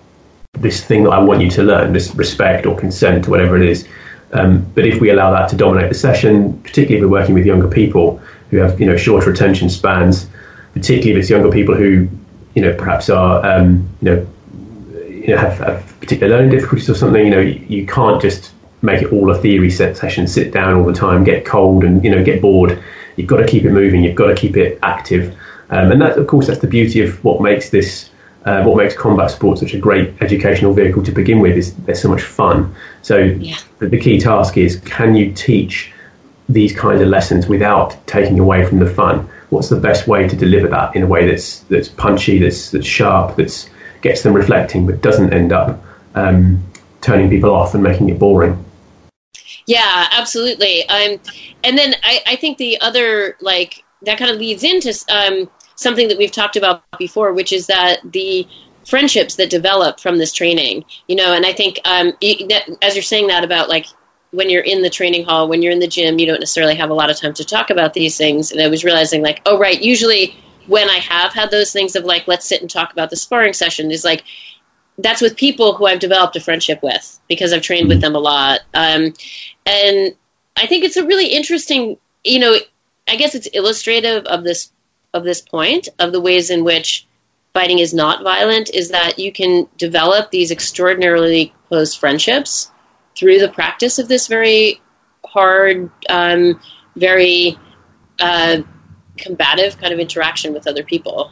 [0.58, 3.68] this thing that I want you to learn, this respect or consent or whatever it
[3.68, 3.88] is.
[4.32, 7.44] Um, but if we allow that to dominate the session, particularly if we're working with
[7.44, 8.18] younger people
[8.50, 10.26] who have you know shorter attention spans,
[10.72, 12.08] particularly if it's younger people who
[12.54, 14.26] you know, perhaps are, um, you know,
[15.08, 18.52] you know, have, have particular learning difficulties or something, you know, you, you can't just
[18.82, 22.02] make it all a theory set session, sit down all the time, get cold and,
[22.02, 22.82] you know, get bored.
[23.16, 24.02] You've got to keep it moving.
[24.02, 25.36] You've got to keep it active.
[25.68, 28.09] Um, and that, of course, that's the beauty of what makes this,
[28.44, 32.00] uh, what makes combat sports such a great educational vehicle to begin with is there's
[32.00, 32.74] so much fun.
[33.02, 33.58] So yeah.
[33.78, 35.92] the, the key task is can you teach
[36.48, 39.28] these kinds of lessons without taking away from the fun?
[39.50, 42.86] What's the best way to deliver that in a way that's that's punchy, that's that's
[42.86, 43.68] sharp, that's
[44.02, 45.82] gets them reflecting, but doesn't end up
[46.14, 46.64] um,
[47.02, 48.64] turning people off and making it boring?
[49.66, 50.88] Yeah, absolutely.
[50.88, 51.20] Um,
[51.62, 55.50] and then I, I think the other like that kind of leads into um,
[55.80, 58.46] something that we've talked about before, which is that the
[58.86, 62.12] friendships that develop from this training, you know, and I think um,
[62.82, 63.86] as you're saying that about like
[64.32, 66.90] when you're in the training hall, when you're in the gym, you don't necessarily have
[66.90, 68.52] a lot of time to talk about these things.
[68.52, 72.04] And I was realizing, like, oh, right, usually when I have had those things of
[72.04, 74.22] like, let's sit and talk about the sparring session, is like,
[74.98, 78.18] that's with people who I've developed a friendship with because I've trained with them a
[78.18, 78.60] lot.
[78.74, 79.14] Um,
[79.66, 80.14] and
[80.56, 82.56] I think it's a really interesting, you know,
[83.08, 84.70] I guess it's illustrative of this
[85.14, 87.06] of this point of the ways in which
[87.52, 92.70] fighting is not violent is that you can develop these extraordinarily close friendships
[93.16, 94.80] through the practice of this very
[95.24, 96.60] hard, um,
[96.96, 97.58] very
[98.20, 98.58] uh,
[99.16, 101.30] combative kind of interaction with other people.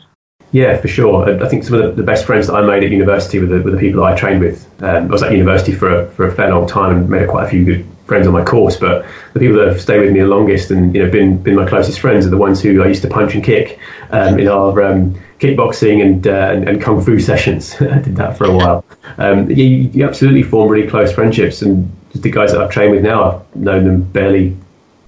[0.50, 1.44] Yeah, for sure.
[1.44, 3.70] I think some of the, best friends that I made at university were the, were
[3.70, 4.66] the people I trained with.
[4.82, 7.46] Um, I was at university for a, for a fair long time and made quite
[7.46, 8.76] a few good friends on my course.
[8.76, 11.54] But the people that have stayed with me the longest and you know been been
[11.54, 13.78] my closest friends are the ones who I used to punch and kick
[14.10, 17.74] um, in our um, kickboxing and, uh, and, and kung fu sessions.
[17.80, 18.84] I did that for a while.
[19.18, 23.04] Um, you, you, absolutely form really close friendships, and the guys that I've trained with
[23.04, 24.56] now, I've known them barely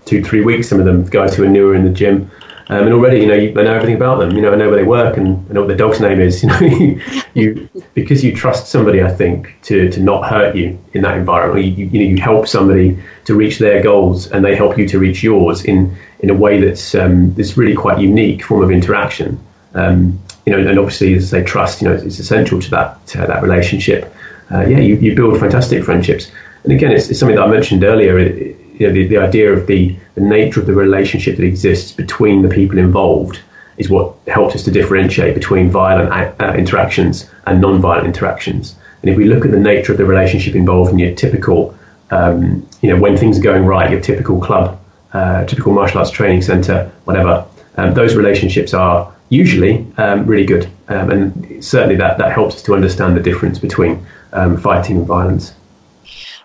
[0.05, 0.69] two three weeks.
[0.69, 2.31] Some of them guys who are newer in the gym.
[2.71, 4.31] Um, and already, you know, you, I know everything about them.
[4.31, 6.41] You know, I know where they work and I know what their dog's name is.
[6.43, 7.01] You know, you,
[7.35, 11.65] you because you trust somebody, I think, to, to not hurt you in that environment.
[11.65, 15.01] You, you, know, you help somebody to reach their goals, and they help you to
[15.01, 19.41] reach yours in in a way that's um, that's really quite unique form of interaction.
[19.75, 23.19] Um, you know, and obviously, as they trust, you know, it's essential to that to
[23.19, 24.15] that relationship.
[24.53, 26.31] Uh, yeah, you, you build fantastic friendships.
[26.65, 28.19] And again, it's, it's something that I mentioned earlier.
[28.19, 31.93] It, you know, the, the idea of the, the nature of the relationship that exists
[31.93, 33.41] between the people involved
[33.77, 38.77] is what helps us to differentiate between violent uh, interactions and non-violent interactions.
[39.03, 41.75] And if we look at the nature of the relationship involved in your typical,
[42.11, 44.79] um, you know, when things are going right, your typical club,
[45.13, 47.47] uh, typical martial arts training center, whatever,
[47.77, 50.71] um, those relationships are usually um, really good.
[50.89, 55.07] Um, and certainly that, that helps us to understand the difference between um, fighting and
[55.07, 55.55] violence.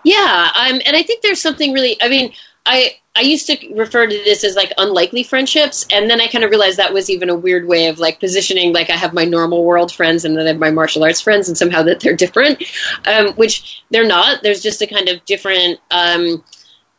[0.06, 2.00] Yeah, um, and I think there's something really.
[2.00, 2.32] I mean,
[2.64, 6.44] I I used to refer to this as like unlikely friendships, and then I kind
[6.44, 8.72] of realized that was even a weird way of like positioning.
[8.72, 11.48] Like I have my normal world friends, and then I have my martial arts friends,
[11.48, 12.62] and somehow that they're different,
[13.04, 14.44] um, which they're not.
[14.44, 16.44] There's just a kind of different, um,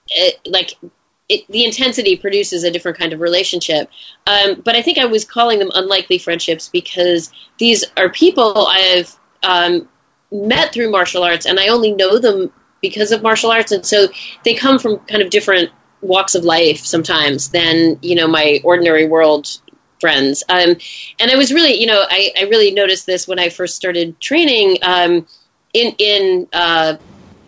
[0.09, 0.73] it, like
[1.29, 3.89] it, the intensity produces a different kind of relationship.
[4.25, 9.15] Um, but I think I was calling them unlikely friendships because these are people I've
[9.43, 9.87] um,
[10.29, 14.07] met through martial arts, and I only know them because of martial arts, and so
[14.43, 19.07] they come from kind of different walks of life sometimes than you know my ordinary
[19.07, 19.59] world
[19.99, 20.43] friends.
[20.49, 20.77] Um,
[21.19, 24.19] and I was really, you know, I, I, really noticed this when I first started
[24.19, 25.25] training um,
[25.73, 26.97] in in uh,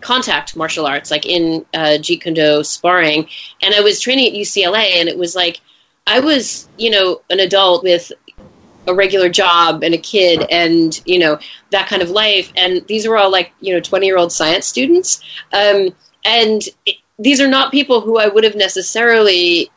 [0.00, 3.28] contact martial arts, like in uh, Jeet Kune Do sparring.
[3.62, 5.60] And I was training at UCLA, and it was like
[6.06, 8.12] I was, you know, an adult with
[8.86, 11.38] a regular job and a kid and you know
[11.70, 12.52] that kind of life.
[12.56, 15.20] And these were all like you know 20 year old science students.
[15.52, 19.70] Um, and it, these are not people who i would have necessarily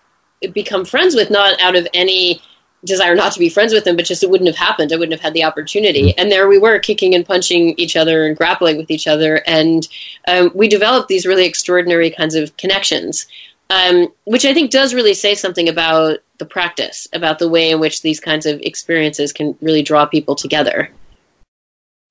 [0.54, 2.42] become friends with not out of any
[2.86, 4.92] desire not to be friends with them but just it wouldn't have happened.
[4.92, 6.10] I wouldn't have had the opportunity.
[6.10, 6.20] Mm-hmm.
[6.20, 9.42] and there we were kicking and punching each other and grappling with each other.
[9.48, 9.88] And
[10.28, 13.28] um, we developed these really extraordinary kinds of connections
[13.70, 17.80] um, which I think does really say something about the practice, about the way in
[17.80, 20.90] which these kinds of experiences can really draw people together.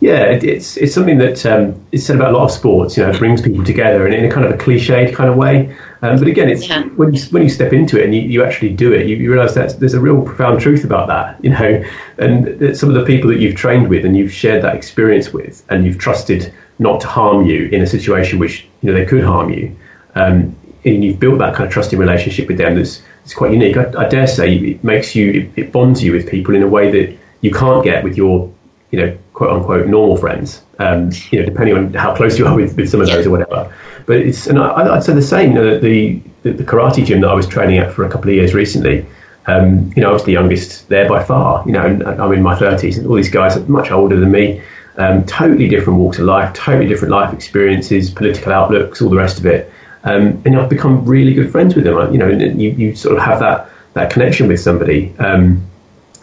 [0.03, 2.97] Yeah, it's it's something that um, is said about a lot of sports.
[2.97, 5.37] You know, it brings people together, and in a kind of a cliched kind of
[5.37, 5.77] way.
[6.03, 6.83] Um, but again, it's yeah.
[6.97, 9.33] when you when you step into it and you, you actually do it, you, you
[9.33, 11.39] realise that there's a real profound truth about that.
[11.45, 11.85] You know,
[12.19, 15.65] and some of the people that you've trained with and you've shared that experience with,
[15.69, 19.23] and you've trusted not to harm you in a situation which you know they could
[19.23, 19.77] harm you.
[20.17, 23.77] Um, and you've built that kind of trusting relationship with them that's, that's quite unique.
[23.77, 26.69] I, I dare say it makes you, it, it, bonds you with people in a
[26.69, 28.53] way that you can't get with your,
[28.91, 30.63] you know, quote unquote normal friends.
[30.79, 33.31] Um, you know, depending on how close you are with, with some of those or
[33.31, 33.73] whatever.
[34.07, 35.53] But it's, and I, would say the same.
[35.53, 38.31] You know, the, the, the karate gym that I was training at for a couple
[38.31, 39.07] of years recently.
[39.47, 41.65] Um, you know, I was the youngest there by far.
[41.67, 44.63] You know, I'm in my 30s, and all these guys are much older than me.
[44.99, 49.39] um, totally different walks of life, totally different life experiences, political outlooks, all the rest
[49.39, 49.73] of it.
[50.05, 52.13] Um, and I've become really good friends with them.
[52.13, 55.65] You know, you, you sort of have that, that connection with somebody um,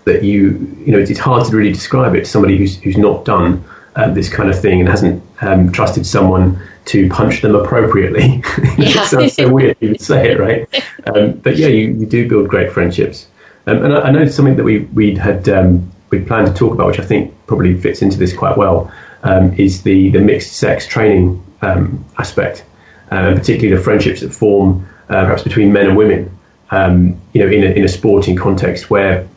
[0.06, 3.26] that you, you know, it's hard to really describe it to somebody who's, who's not
[3.26, 3.64] done
[3.96, 8.44] uh, this kind of thing and hasn't um, trusted someone to punch them appropriately.
[8.78, 9.04] Yeah.
[9.04, 10.68] it sounds so weird to say it, right?
[11.16, 13.28] Um, but yeah, you, you do build great friendships.
[13.66, 16.74] Um, and I, I, know something that we we had um, we planned to talk
[16.74, 18.92] about, which I think probably fits into this quite well,
[19.24, 22.64] um, is the the mixed sex training um, aspect,
[23.12, 26.38] and particularly the friendships that form uh, perhaps between men and women.
[26.72, 29.28] you know, in a, in a sporting context where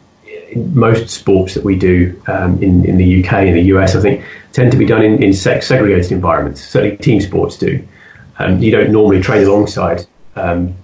[0.56, 4.24] most sports that we do um, in, in the UK and the US, I think,
[4.52, 6.60] tend to be done in, in sex segregated environments.
[6.60, 7.86] Certainly, team sports do.
[8.38, 10.06] Um, you don't normally train alongside
[10.36, 10.74] um,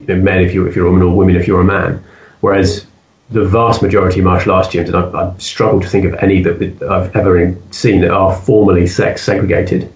[0.00, 2.02] you know, men if you're, if you're a woman or women if you're a man.
[2.40, 2.86] Whereas
[3.30, 6.42] the vast majority of martial arts gyms, and I've, I've struggled to think of any
[6.42, 9.92] that I've ever seen that are formally sex segregated.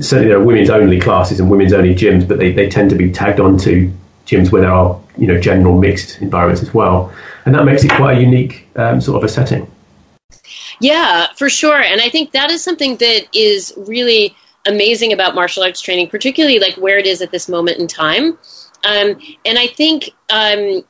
[0.00, 2.96] Certainly, there are women's only classes and women's only gyms, but they, they tend to
[2.96, 3.90] be tagged onto
[4.26, 7.12] gyms where there are you know general mixed environments as well
[7.44, 9.70] and that makes it quite a unique um, sort of a setting.
[10.80, 11.80] Yeah, for sure.
[11.80, 14.34] And I think that is something that is really
[14.66, 18.38] amazing about martial arts training, particularly like where it is at this moment in time.
[18.84, 20.84] Um, and I think, um,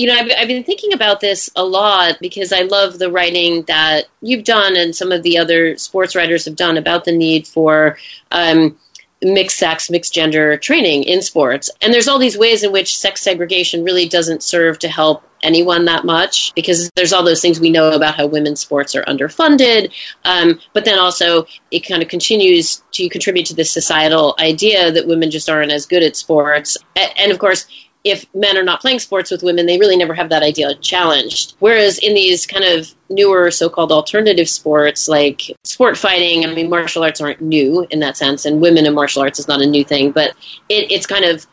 [0.00, 3.62] you know, I've, I've, been thinking about this a lot because I love the writing
[3.64, 7.46] that you've done and some of the other sports writers have done about the need
[7.46, 7.98] for
[8.30, 8.78] um,
[9.22, 11.68] mixed sex, mixed gender training in sports.
[11.82, 15.84] And there's all these ways in which sex segregation really doesn't serve to help anyone
[15.84, 19.92] that much because there's all those things we know about how women's sports are underfunded.
[20.24, 25.06] Um, but then also it kind of continues to contribute to this societal idea that
[25.06, 26.78] women just aren't as good at sports.
[26.96, 27.66] And, and of course,
[28.04, 31.54] if men are not playing sports with women, they really never have that idea challenged.
[31.58, 36.70] Whereas in these kind of newer so called alternative sports like sport fighting, I mean,
[36.70, 39.66] martial arts aren't new in that sense, and women in martial arts is not a
[39.66, 40.30] new thing, but
[40.68, 41.46] it, it's kind of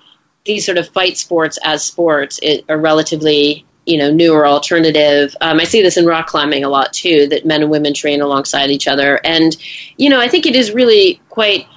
[0.46, 5.36] these sort of fight sports as sports it, are relatively you know newer alternative.
[5.42, 8.22] Um, i see this in rock climbing a lot too that men and women train
[8.22, 9.20] alongside each other.
[9.26, 9.56] And
[9.98, 11.68] you know i think it is really quite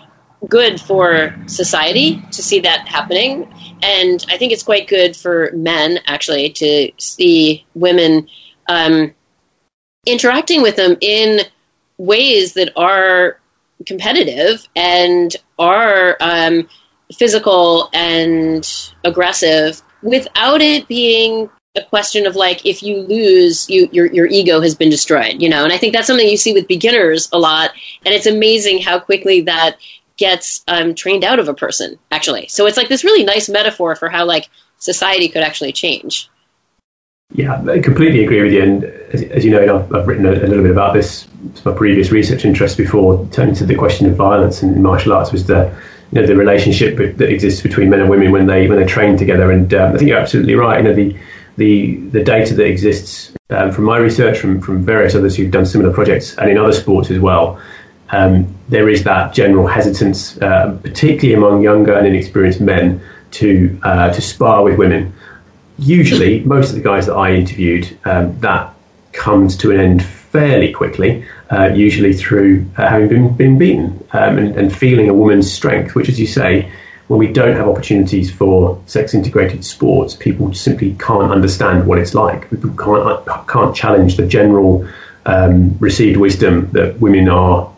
[0.48, 3.52] good for society to see that happening
[3.82, 8.28] and I think it's quite good for men actually to see women
[8.68, 9.14] um,
[10.06, 11.40] interacting with them in
[11.98, 13.38] ways that are
[13.86, 16.68] competitive and are um,
[17.12, 24.06] physical and aggressive without it being a question of like if you lose you your
[24.06, 25.62] your ego has been destroyed you know?
[25.62, 27.70] And i think that's something you see with beginners a lot.
[28.04, 29.76] And it's amazing how quickly that
[30.20, 32.46] gets um, trained out of a person actually.
[32.48, 34.48] So it's like this really nice metaphor for how like
[34.78, 36.30] society could actually change.
[37.32, 38.62] Yeah i completely agree with you.
[38.62, 41.26] And as, as you know I've, I've written a, a, little bit about this
[41.64, 45.46] my previous research interest before turning to the question of violence in martial arts was
[45.46, 45.74] the
[46.12, 49.16] you know the relationship that exists between men and women when they when they train
[49.16, 49.50] together.
[49.50, 50.78] And um, i think you're absolutely right.
[50.78, 51.16] You know the
[51.56, 55.64] the the data that exists um, from my research from from various others who've done
[55.64, 57.60] similar projects and in other sports as well
[58.12, 63.00] um, there is that general hesitance, uh, particularly among younger and inexperienced men,
[63.32, 65.12] to uh, to spar with women.
[65.78, 68.74] Usually, most of the guys that I interviewed, um, that
[69.12, 74.38] comes to an end fairly quickly, uh, usually through uh, having been, been beaten um,
[74.38, 76.70] and, and, feeling a woman's strength, which, as you say,
[77.08, 82.14] when we don't have opportunities for sex integrated sports, people simply can't understand what it's
[82.14, 82.48] like.
[82.50, 84.86] People can't, can't challenge the general
[85.26, 87.69] um, received wisdom that women are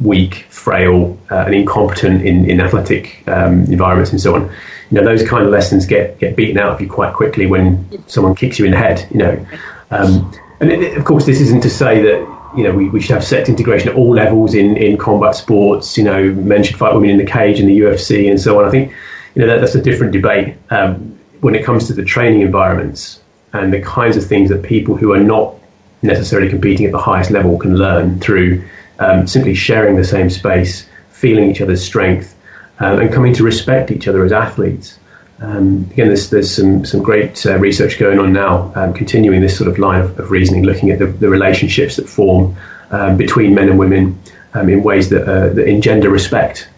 [0.00, 4.42] weak, frail, uh, and incompetent in, in athletic um, environments and so on.
[4.90, 7.86] You know, those kind of lessons get, get beaten out of you quite quickly when
[8.08, 9.46] someone kicks you in the head, you know.
[9.90, 13.14] Um, and it, of course, this isn't to say that, you know, we, we should
[13.14, 16.94] have sex integration at all levels in, in combat sports, you know, men should fight
[16.94, 18.64] women in the cage in the UFC and so on.
[18.64, 18.92] I think,
[19.34, 23.20] you know, that, that's a different debate um, when it comes to the training environments
[23.52, 25.54] and the kinds of things that people who are not
[26.02, 28.64] necessarily competing at the highest level can learn through
[29.00, 32.36] um, simply sharing the same space, feeling each other's strength,
[32.78, 34.98] um, and coming to respect each other as athletes.
[35.40, 39.56] Um, again, there's, there's some, some great uh, research going on now, um, continuing this
[39.56, 42.54] sort of line of, of reasoning, looking at the, the, relationships that form
[42.90, 44.20] um, between men and women
[44.52, 46.68] um, in ways that, uh, that engender respect,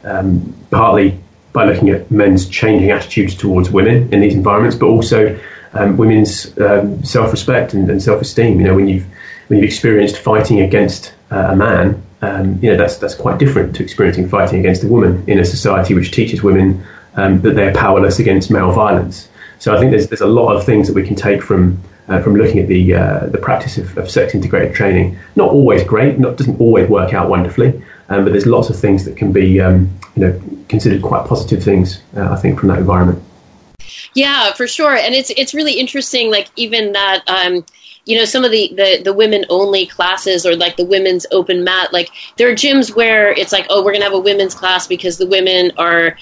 [0.70, 1.18] partly
[1.53, 5.39] by looking at men's changing attitudes towards women in these environments, but also
[5.75, 6.55] women's
[7.09, 8.61] self-respect and, and self-esteem.
[8.61, 9.07] You know, when you've
[9.53, 13.77] when you've experienced fighting against uh, a man, um, you know that's that's quite different
[13.77, 16.85] to experiencing fighting against a woman in a society which teaches women
[17.16, 19.29] um, that they're powerless against male violence.
[19.59, 22.20] So I think there's there's a lot of things that we can take from uh,
[22.23, 25.18] from looking at the uh, the practice of, of, sex integrated training.
[25.37, 29.05] Not always great, not doesn't always work out wonderfully, um, but there's lots of things
[29.05, 32.03] that can be um, you know considered quite positive things.
[32.16, 33.23] Uh, I think from that environment.
[34.14, 36.31] Yeah, for sure, and it's it's really interesting.
[36.31, 37.23] Like even that.
[37.29, 37.64] Um,
[38.05, 41.65] you know some of the, the the women only classes or like the women's open
[41.65, 44.55] mat like there are gyms where it's like oh we're going to have a women's
[44.55, 46.17] class because the women are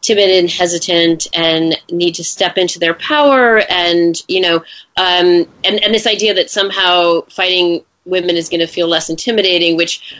[0.00, 4.56] timid and hesitant and need to step into their power and you know
[4.96, 9.76] um, and and this idea that somehow fighting women is going to feel less intimidating
[9.76, 10.16] which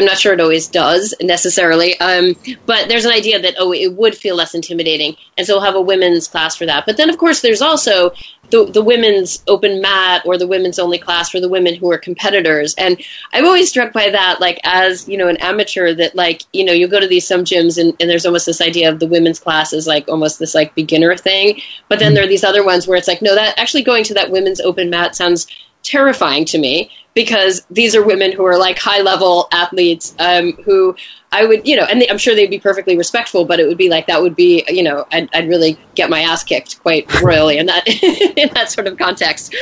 [0.00, 2.34] I'm not sure it always does necessarily, um,
[2.64, 5.74] but there's an idea that oh, it would feel less intimidating, and so we'll have
[5.74, 6.86] a women's class for that.
[6.86, 8.12] But then, of course, there's also
[8.48, 11.98] the, the women's open mat or the women's only class for the women who are
[11.98, 12.74] competitors.
[12.78, 12.98] And
[13.34, 16.72] I'm always struck by that, like as you know, an amateur, that like you know,
[16.72, 19.38] you go to these some gyms and, and there's almost this idea of the women's
[19.38, 22.88] class is like almost this like beginner thing, but then there are these other ones
[22.88, 25.46] where it's like no, that actually going to that women's open mat sounds
[25.82, 30.94] terrifying to me because these are women who are like high level athletes um, who
[31.32, 33.88] I would, you know, and I'm sure they'd be perfectly respectful, but it would be
[33.88, 37.58] like that would be, you know, I'd, I'd really get my ass kicked quite royally
[37.58, 37.86] in that
[38.36, 39.54] in that sort of context.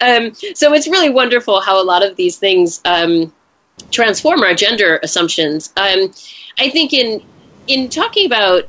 [0.00, 3.32] Um, so it's really wonderful how a lot of these things um,
[3.90, 5.72] transform our gender assumptions.
[5.76, 6.12] Um,
[6.58, 7.22] I think in
[7.66, 8.68] in talking about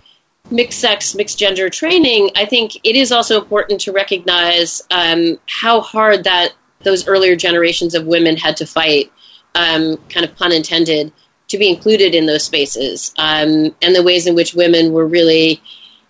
[0.51, 5.82] mixed sex, mixed gender training, I think it is also important to recognize um, how
[5.82, 6.53] hard that
[6.86, 9.11] those earlier generations of women had to fight,
[9.55, 11.11] um, kind of pun intended,
[11.49, 15.61] to be included in those spaces, um, and the ways in which women were really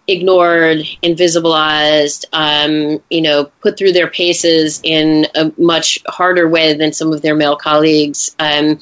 [0.08, 6.94] ignored, invisibilized, um, you know, put through their paces in a much harder way than
[6.94, 8.36] some of their male colleagues.
[8.38, 8.80] Um,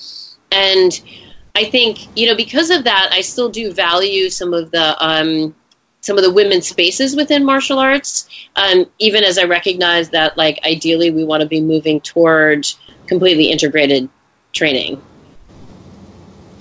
[0.52, 1.02] and
[1.56, 5.56] I think, you know, because of that, I still do value some of the um,
[6.04, 8.28] some of the women's spaces within martial arts,
[8.58, 12.68] um, even as I recognize that, like, ideally we want to be moving toward
[13.08, 14.10] completely integrated
[14.52, 15.02] training.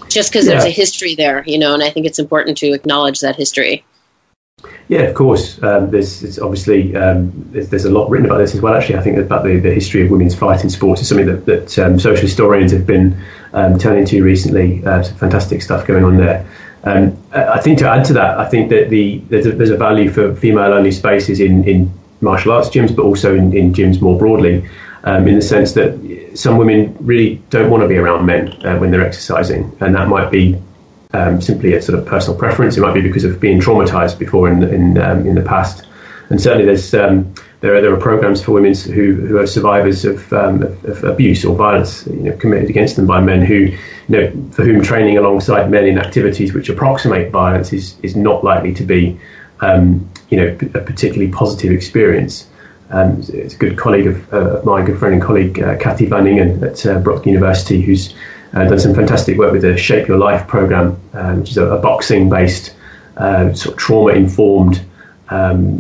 [0.09, 0.53] Just because yeah.
[0.53, 3.85] there's a history there, you know, and I think it's important to acknowledge that history.
[4.87, 5.61] Yeah, of course.
[5.61, 8.75] Um, there's obviously um, there's, there's, a lot written about this as well.
[8.75, 11.79] Actually, I think about the, the history of women's fighting sports is something that, that
[11.81, 13.21] um, social historians have been
[13.55, 14.85] um, turning to recently.
[14.85, 16.47] Uh, some fantastic stuff going on there.
[16.85, 19.77] Um, I think to add to that, I think that the there's a, there's a
[19.77, 24.19] value for female-only spaces in, in martial arts gyms, but also in, in gyms more
[24.19, 24.69] broadly,
[25.05, 28.79] um, in the sense that some women really don't want to be around men uh,
[28.79, 30.61] when they're exercising, and that might be
[31.13, 32.77] um, simply a sort of personal preference.
[32.77, 35.87] It might be because of being traumatized before in in um, in the past,
[36.31, 37.33] and certainly there's um,
[37.63, 41.45] there are there are programs for women who who are survivors of, um, of, abuse
[41.45, 45.17] or violence you know, committed against them by men who you know for whom training
[45.17, 49.19] alongside men in activities which approximate violence is is not likely to be
[49.61, 52.49] um, you know a particularly positive experience.
[52.91, 56.05] Um, it's a good colleague of, uh, of mine, good friend and colleague, uh, Kathy
[56.05, 56.27] Van
[56.63, 58.13] at uh, Brock University, who's
[58.53, 61.65] uh, done some fantastic work with the Shape Your Life program, um, which is a,
[61.65, 62.75] a boxing based,
[63.17, 64.85] uh, sort of trauma informed
[65.31, 65.79] um,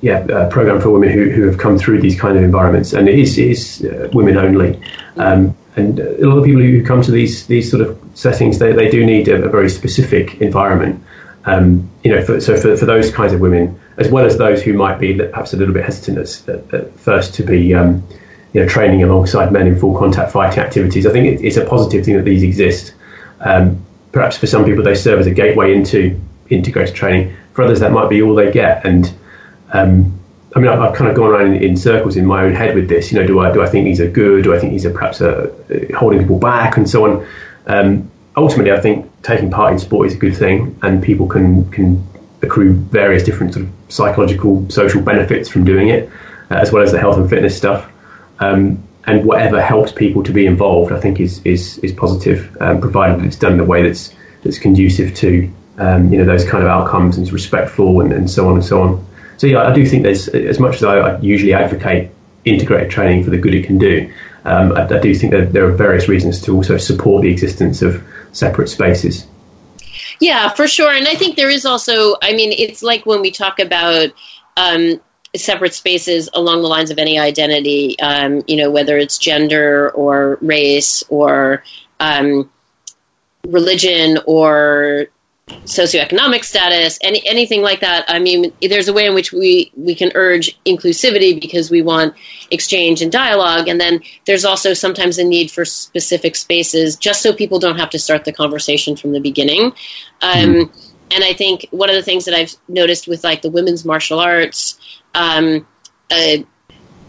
[0.00, 3.08] yeah, uh, program for women who, who have come through these kind of environments, and
[3.08, 4.80] it is, it is uh, women only.
[5.16, 8.72] Um, and a lot of people who come to these these sort of settings, they,
[8.72, 11.02] they do need a, a very specific environment.
[11.44, 14.62] Um, you know, for, so for, for those kinds of women, as well as those
[14.62, 18.06] who might be perhaps a little bit hesitant at, at first to be, um,
[18.52, 21.64] you know, training alongside men in full contact fighting activities, I think it, it's a
[21.64, 22.92] positive thing that these exist.
[23.40, 26.20] Um, perhaps for some people, they serve as a gateway into
[26.50, 27.34] integrated training.
[27.52, 29.12] For others, that might be all they get, and
[29.72, 30.18] um,
[30.56, 32.74] I mean, I've, I've, kind of gone around in, in, circles in my own head
[32.74, 33.12] with this.
[33.12, 34.44] You know, do I do I think these are good?
[34.44, 35.54] Do I think these are perhaps uh,
[35.96, 37.26] holding people back and so on?
[37.66, 41.70] Um, ultimately, I think taking part in sport is a good thing, and people can
[41.70, 42.04] can
[42.42, 46.08] accrue various different sort of psychological, social benefits from doing it,
[46.50, 47.90] uh, as well as the health and fitness stuff.
[48.40, 52.80] Um, and whatever helps people to be involved, I think is is is positive, um,
[52.80, 56.64] provided it's done in a way that's that's conducive to um, you know those kind
[56.64, 59.06] of outcomes and is respectful and, and so on and so on
[59.38, 62.10] so yeah, I do think there's as much as I, I usually advocate
[62.44, 64.12] integrated training for the good it can do.
[64.44, 67.82] Um, I, I, do think that there are various reasons to also support the existence
[67.82, 69.26] of separate spaces.
[70.20, 70.92] Yeah, for sure.
[70.92, 74.10] And I think there is also, I mean, it's like when we talk about
[74.56, 75.00] um,
[75.36, 80.38] separate spaces along the lines of any identity, um, you know, whether it's gender or
[80.40, 81.62] race or
[82.00, 82.50] um,
[83.46, 85.06] religion or
[85.64, 88.04] socioeconomic status, any anything like that.
[88.08, 92.14] I mean, there's a way in which we we can urge inclusivity because we want
[92.50, 97.32] exchange and dialogue, and then there's also sometimes a need for specific spaces just so
[97.32, 99.72] people don't have to start the conversation from the beginning.
[100.22, 100.80] Um, mm-hmm.
[101.10, 104.20] And I think one of the things that I've noticed with like the women's martial
[104.20, 104.78] arts.
[105.14, 105.66] Um,
[106.10, 106.38] uh,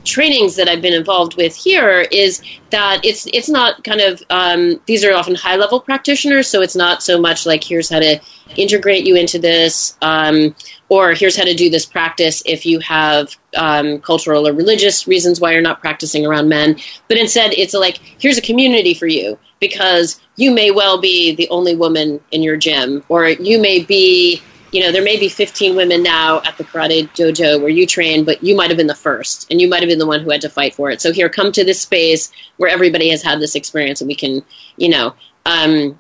[0.10, 2.42] trainings that I've been involved with here is
[2.72, 6.76] that it's it's not kind of um, these are often high level practitioners, so it's
[6.76, 8.20] not so much like here's how to
[8.58, 10.56] integrate you into this, um,
[10.90, 15.40] or here's how to do this practice if you have um, cultural or religious reasons
[15.40, 19.38] why you're not practicing around men, but instead it's like here's a community for you
[19.60, 24.42] because you may well be the only woman in your gym, or you may be
[24.72, 28.24] you know, there may be 15 women now at the karate dojo where you train,
[28.24, 30.30] but you might have been the first and you might have been the one who
[30.30, 31.02] had to fight for it.
[31.02, 34.44] So here, come to this space where everybody has had this experience and we can,
[34.78, 35.16] you know,
[35.46, 35.98] um,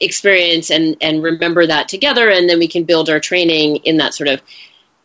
[0.00, 2.30] experience and, and remember that together.
[2.30, 4.42] And then we can build our training in that sort of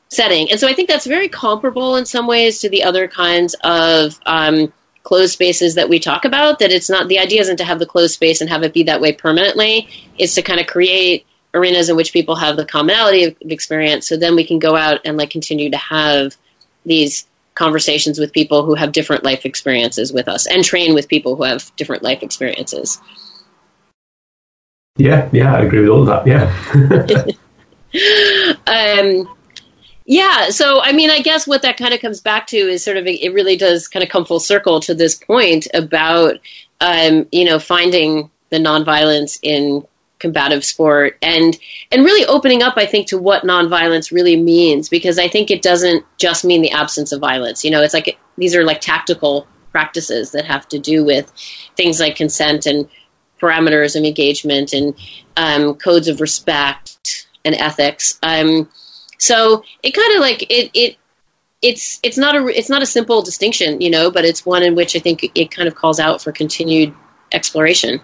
[0.10, 0.50] setting.
[0.50, 4.20] And so I think that's very comparable in some ways to the other kinds of,
[4.26, 7.78] um, closed spaces that we talk about that it's not the idea isn't to have
[7.78, 9.86] the closed space and have it be that way permanently
[10.18, 14.08] it's to kind of create arenas in which people have the commonality of experience.
[14.08, 16.36] So then we can go out and like continue to have
[16.86, 17.26] these
[17.56, 21.44] conversations with people who have different life experiences with us and train with people who
[21.44, 23.00] have different life experiences.
[24.98, 27.26] Yeah yeah i agree with all of that yeah.
[28.68, 29.36] Um
[30.06, 32.98] yeah so i mean i guess what that kind of comes back to is sort
[32.98, 36.36] of it really does kind of come full circle to this point about
[36.82, 39.86] um, you know finding the nonviolence in
[40.24, 41.60] combative sport and
[41.92, 45.62] and really opening up I think to what nonviolence really means because I think it
[45.62, 47.66] doesn't just mean the absence of violence.
[47.66, 51.30] You know, it's like these are like tactical practices that have to do with
[51.76, 52.88] things like consent and
[53.42, 54.96] parameters of engagement and
[55.36, 58.18] um, codes of respect and ethics.
[58.24, 58.70] Um,
[59.18, 60.96] so it kind of like it it
[61.62, 64.74] it's it's not a it's not a simple distinction, you know, but it's one in
[64.74, 66.96] which I think it kind of calls out for continued
[67.34, 68.00] exploration.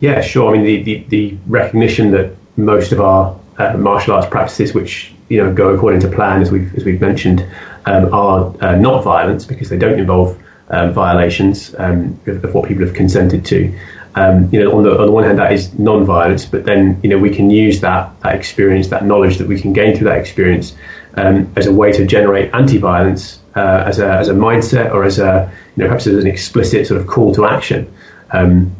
[0.00, 0.50] Yeah, sure.
[0.50, 5.14] I mean, the, the, the recognition that most of our uh, martial arts practices, which
[5.30, 7.40] you know go according to plan, as we've as we've mentioned,
[7.86, 10.38] um, are uh, not violent because they don't involve
[10.68, 13.74] um, violations um, of, of, what people have consented to.
[14.16, 17.08] Um, you know, on the on the one hand, that is non-violence, but then you
[17.08, 20.18] know we can use that that experience, that knowledge that we can gain through that
[20.18, 20.76] experience,
[21.14, 25.18] um, as a way to generate anti-violence uh, as a as a mindset or as
[25.18, 27.90] a you know perhaps as an explicit sort of call to action.
[28.32, 28.76] Um,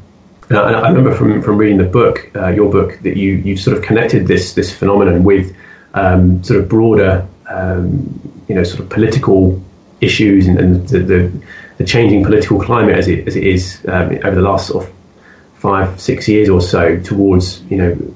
[0.51, 3.77] I, I, remember from, from reading the book, uh, your book, that you you sort
[3.77, 5.57] of connected this this phenomenon with
[5.95, 9.63] um, sort of broader, um, you know, sort of political
[10.01, 11.33] issues and, and the, the,
[11.79, 14.93] the changing political climate as it as it is um, over the last sort of
[15.55, 18.15] five six years or so towards you know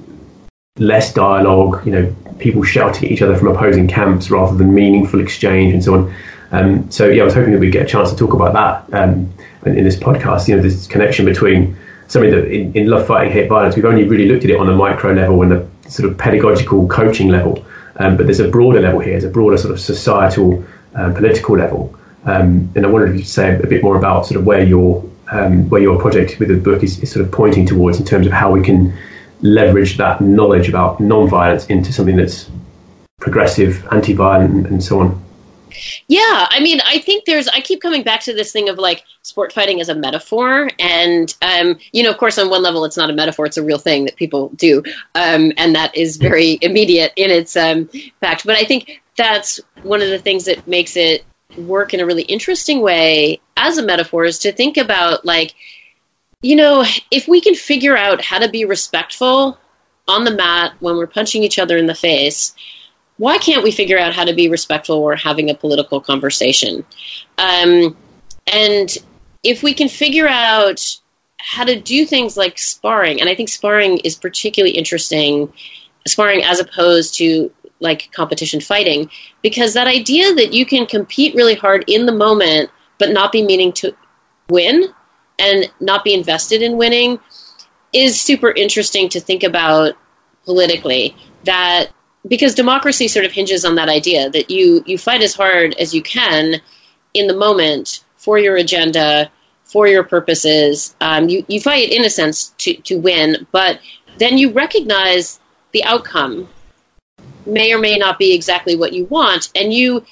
[0.81, 5.21] less dialogue, you know, people shouting at each other from opposing camps rather than meaningful
[5.21, 6.15] exchange and so on.
[6.53, 8.99] Um, so yeah, I was hoping that we'd get a chance to talk about that
[8.99, 9.33] um,
[9.67, 10.49] in, in, this podcast.
[10.49, 11.77] You know, this connection between
[12.11, 14.67] something that in, in love fighting hate violence we've only really looked at it on
[14.67, 17.65] the micro level and the sort of pedagogical coaching level.
[17.97, 19.13] Um, but there's a broader level here.
[19.13, 21.95] There's a broader sort of societal um, political level.
[22.25, 25.69] Um, and I wanted to say a bit more about sort of where your um,
[25.69, 28.33] where your project with the book is, is, sort of pointing towards in terms of
[28.33, 28.93] how we can
[29.43, 32.51] leverage that knowledge about non-violence into something that's
[33.21, 35.23] progressive, anti-violent, and, and so on.
[36.09, 37.49] Yeah, I mean, I think there's.
[37.49, 41.35] I keep coming back to this thing of like sport fighting as a metaphor, and
[41.43, 43.79] um, you know, of course, on one level, it's not a metaphor; it's a real
[43.79, 44.83] thing that people do,
[45.15, 47.89] um, and that is very immediate in its um,
[48.21, 48.45] fact.
[48.45, 51.25] But I think that's one of the things that makes it
[51.57, 55.55] work in a really interesting way as a metaphor is to think about like,
[56.43, 59.59] you know, if we can figure out how to be respectful
[60.09, 62.55] on the mat when we're punching each other in the face
[63.21, 66.83] why can't we figure out how to be respectful or having a political conversation?
[67.37, 67.95] Um,
[68.51, 68.97] and
[69.43, 70.81] if we can figure out
[71.39, 75.53] how to do things like sparring, and I think sparring is particularly interesting,
[76.07, 79.11] sparring as opposed to like competition fighting,
[79.43, 83.43] because that idea that you can compete really hard in the moment but not be
[83.43, 83.95] meaning to
[84.49, 84.95] win
[85.39, 87.19] and not be invested in winning
[87.93, 89.93] is super interesting to think about
[90.47, 91.15] politically.
[91.45, 91.91] That
[92.29, 95.95] because democracy sort of hinges on that idea that you you fight as hard as
[95.95, 96.61] you can
[97.15, 99.31] in the moment for your agenda,
[99.65, 100.95] for your purposes.
[101.01, 103.81] Um, you you fight in a sense to to win, but
[104.19, 105.41] then you recognize
[105.73, 106.49] the outcome
[107.47, 110.05] may or may not be exactly what you want, and you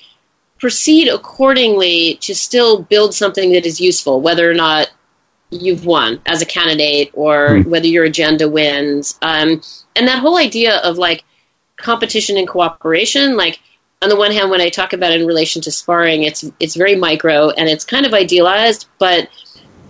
[0.59, 4.91] proceed accordingly to still build something that is useful, whether or not
[5.51, 7.67] you've won as a candidate or mm.
[7.67, 9.19] whether your agenda wins.
[9.23, 9.63] Um,
[9.97, 11.25] and that whole idea of like
[11.79, 13.37] competition and cooperation.
[13.37, 13.61] Like
[14.03, 16.76] on the one hand, when I talk about it in relation to sparring, it's it's
[16.76, 19.29] very micro and it's kind of idealized, but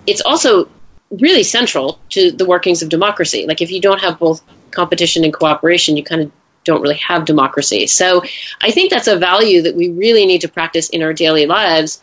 [0.07, 0.69] it's also
[1.11, 3.47] really central to the workings of democracy.
[3.47, 6.33] Like if you don't have both competition and cooperation, you kind of
[6.65, 7.87] don't really have democracy.
[7.87, 8.23] So
[8.61, 12.03] I think that's a value that we really need to practice in our daily lives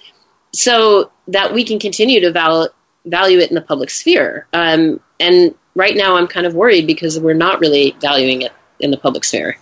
[0.54, 2.70] so that we can continue to val-
[3.06, 4.48] value it in the public sphere.
[4.54, 8.92] Um, and right now I'm kind of worried because we're not really valuing it in
[8.92, 9.58] the public sphere.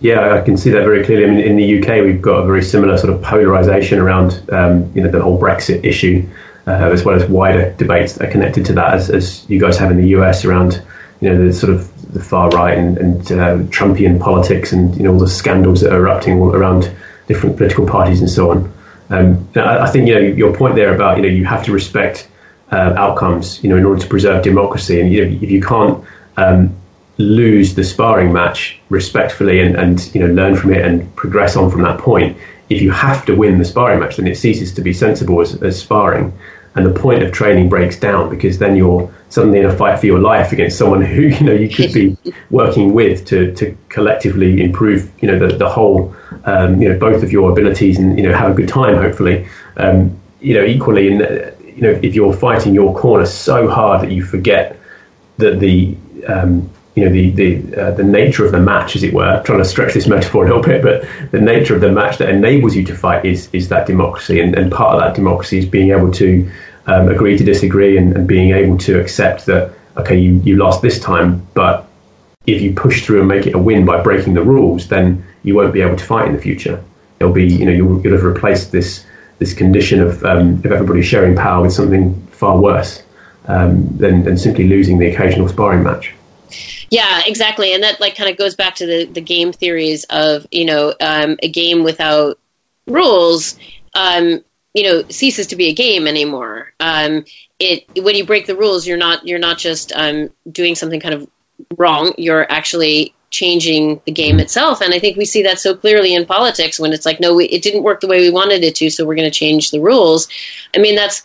[0.00, 1.26] Yeah, I can see that very clearly.
[1.26, 4.90] I mean, in the UK, we've got a very similar sort of polarization around, um,
[4.94, 6.26] you know, the whole Brexit issue,
[6.66, 9.76] uh, as well as wider debates that are connected to that, as, as you guys
[9.76, 10.82] have in the US around,
[11.20, 15.04] you know, the sort of the far right and, and uh, Trumpian politics and you
[15.04, 16.90] know all the scandals that are erupting around
[17.28, 18.72] different political parties and so on.
[19.10, 21.72] Um, I, I think you know your point there about you know you have to
[21.72, 22.28] respect
[22.72, 26.04] uh, outcomes, you know, in order to preserve democracy, and you know, if you can't
[26.36, 26.76] um,
[27.20, 31.70] lose the sparring match respectfully and, and you know learn from it and progress on
[31.70, 32.36] from that point.
[32.70, 35.60] If you have to win the sparring match, then it ceases to be sensible as,
[35.62, 36.32] as sparring,
[36.74, 40.06] and the point of training breaks down because then you're suddenly in a fight for
[40.06, 42.16] your life against someone who you know you could be
[42.50, 46.14] working with to, to collectively improve you know the, the whole
[46.44, 49.46] um, you know both of your abilities and you know have a good time hopefully
[49.76, 51.18] um, you know equally in
[51.74, 54.78] you know if you're fighting your corner so hard that you forget
[55.38, 55.96] that the
[56.26, 59.24] um, you know the the uh, the nature of the match, as it were.
[59.24, 62.18] I'm trying to stretch this metaphor a little bit, but the nature of the match
[62.18, 65.58] that enables you to fight is is that democracy, and, and part of that democracy
[65.58, 66.50] is being able to
[66.86, 70.82] um, agree to disagree and, and, being able to accept that okay, you you lost
[70.82, 71.86] this time, but
[72.46, 75.54] if you push through and make it a win by breaking the rules, then you
[75.54, 76.82] won't be able to fight in the future.
[77.20, 79.06] It'll be you know you'll, you'll have replaced this
[79.38, 83.04] this condition of um, of everybody sharing power with something far worse
[83.46, 86.14] um, than than simply losing the occasional sparring match.
[86.90, 90.46] Yeah, exactly, and that like kind of goes back to the the game theories of
[90.50, 92.38] you know um, a game without
[92.86, 93.58] rules.
[93.94, 96.72] Um, you know, ceases to be a game anymore.
[96.78, 97.24] Um,
[97.58, 101.14] it when you break the rules, you're not you're not just um, doing something kind
[101.14, 101.28] of
[101.76, 102.12] wrong.
[102.18, 104.80] You're actually changing the game itself.
[104.80, 107.44] And I think we see that so clearly in politics when it's like, no, we,
[107.44, 109.80] it didn't work the way we wanted it to, so we're going to change the
[109.80, 110.28] rules.
[110.74, 111.22] I mean, that's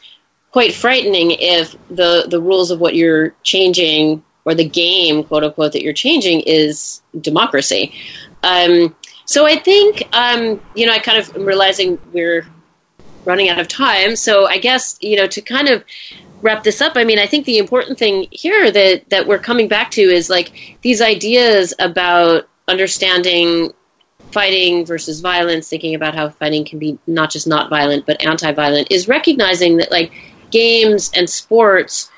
[0.52, 5.74] quite frightening if the the rules of what you're changing or the game, quote unquote,
[5.74, 7.94] that you're changing is democracy.
[8.44, 12.46] Um, so I think, um, you know, I kind of am realizing we're
[13.26, 14.16] running out of time.
[14.16, 15.84] So I guess, you know, to kind of
[16.42, 19.68] wrap this up, I mean, I think the important thing here that, that we're coming
[19.68, 23.74] back to is like these ideas about understanding
[24.32, 28.52] fighting versus violence, thinking about how fighting can be not just not violent, but anti
[28.52, 30.12] violent, is recognizing that like
[30.52, 32.12] games and sports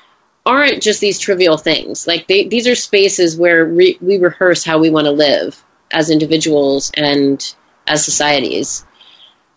[0.48, 2.06] aren't just these trivial things.
[2.06, 6.08] Like they, these are spaces where re- we rehearse how we want to live as
[6.08, 7.54] individuals and
[7.86, 8.84] as societies.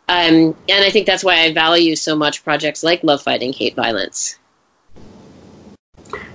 [0.10, 3.74] Um, and I think that's why I value so much projects like Love Fighting Hate
[3.74, 4.38] Violence.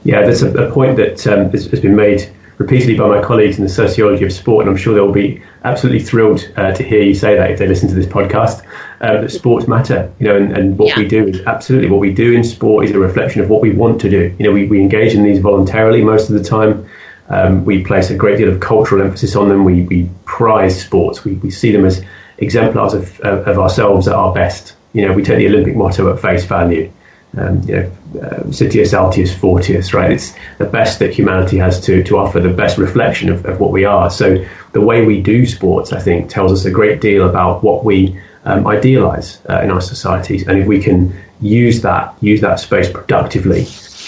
[0.05, 3.59] Yeah, that's a, a point that um, has, has, been made repeatedly by my colleagues
[3.59, 7.03] in the sociology of sport, and I'm sure they'll be absolutely thrilled uh, to hear
[7.03, 8.65] you say that if they listen to this podcast.
[8.99, 10.99] Uh, that sports matter, you know, and, and what yeah.
[10.99, 13.70] we do is absolutely what we do in sport is a reflection of what we
[13.70, 14.34] want to do.
[14.38, 16.88] You know, we, we engage in these voluntarily most of the time.
[17.28, 19.64] Um, we place a great deal of cultural emphasis on them.
[19.64, 21.24] We, we prize sports.
[21.24, 22.03] We, we see them as
[22.38, 24.74] exemplars of, of, of ourselves at our best.
[24.94, 26.90] You know, we take the Olympic motto at face value
[27.36, 30.12] um, you know, uh, Citius Altius Fortius, right?
[30.12, 33.72] It's the best that humanity has to, to offer, the best reflection of, of what
[33.72, 34.11] we are.
[34.11, 37.84] So the way we do sports, I think, tells us a great deal about what
[37.84, 40.47] we um, idealize uh, in our societies.
[40.49, 43.66] And if we can use that, use that space productively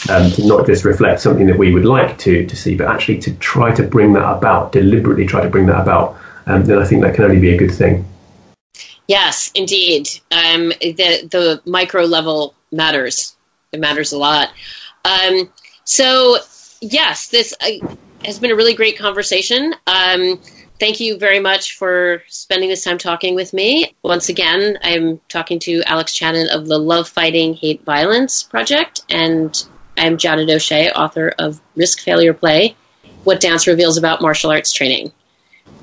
[0.09, 3.19] um, to not just reflect something that we would like to, to see, but actually
[3.19, 6.17] to try to bring that about, deliberately try to bring that about,
[6.47, 8.07] um, then I think that can only be a good thing.
[9.09, 10.09] Yes, indeed.
[10.31, 13.37] Um, the the micro level matters.
[13.73, 14.53] It matters a lot.
[15.05, 15.51] Um,
[15.85, 16.39] so,
[16.81, 19.75] yes, this uh, has been a really great conversation.
[20.79, 23.97] Thank you very much for spending this time talking with me.
[24.05, 29.67] Once again, I'm talking to Alex Channon of the Love Fighting Hate Violence Project, and
[29.97, 32.77] I'm Janet O'Shea, author of Risk Failure Play
[33.25, 35.11] What Dance Reveals About Martial Arts Training.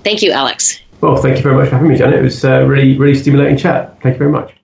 [0.05, 0.79] Thank you, Alex.
[1.01, 2.19] Well, thank you very much for having me, Janet.
[2.19, 4.01] It was a really, really stimulating chat.
[4.01, 4.55] Thank you very much.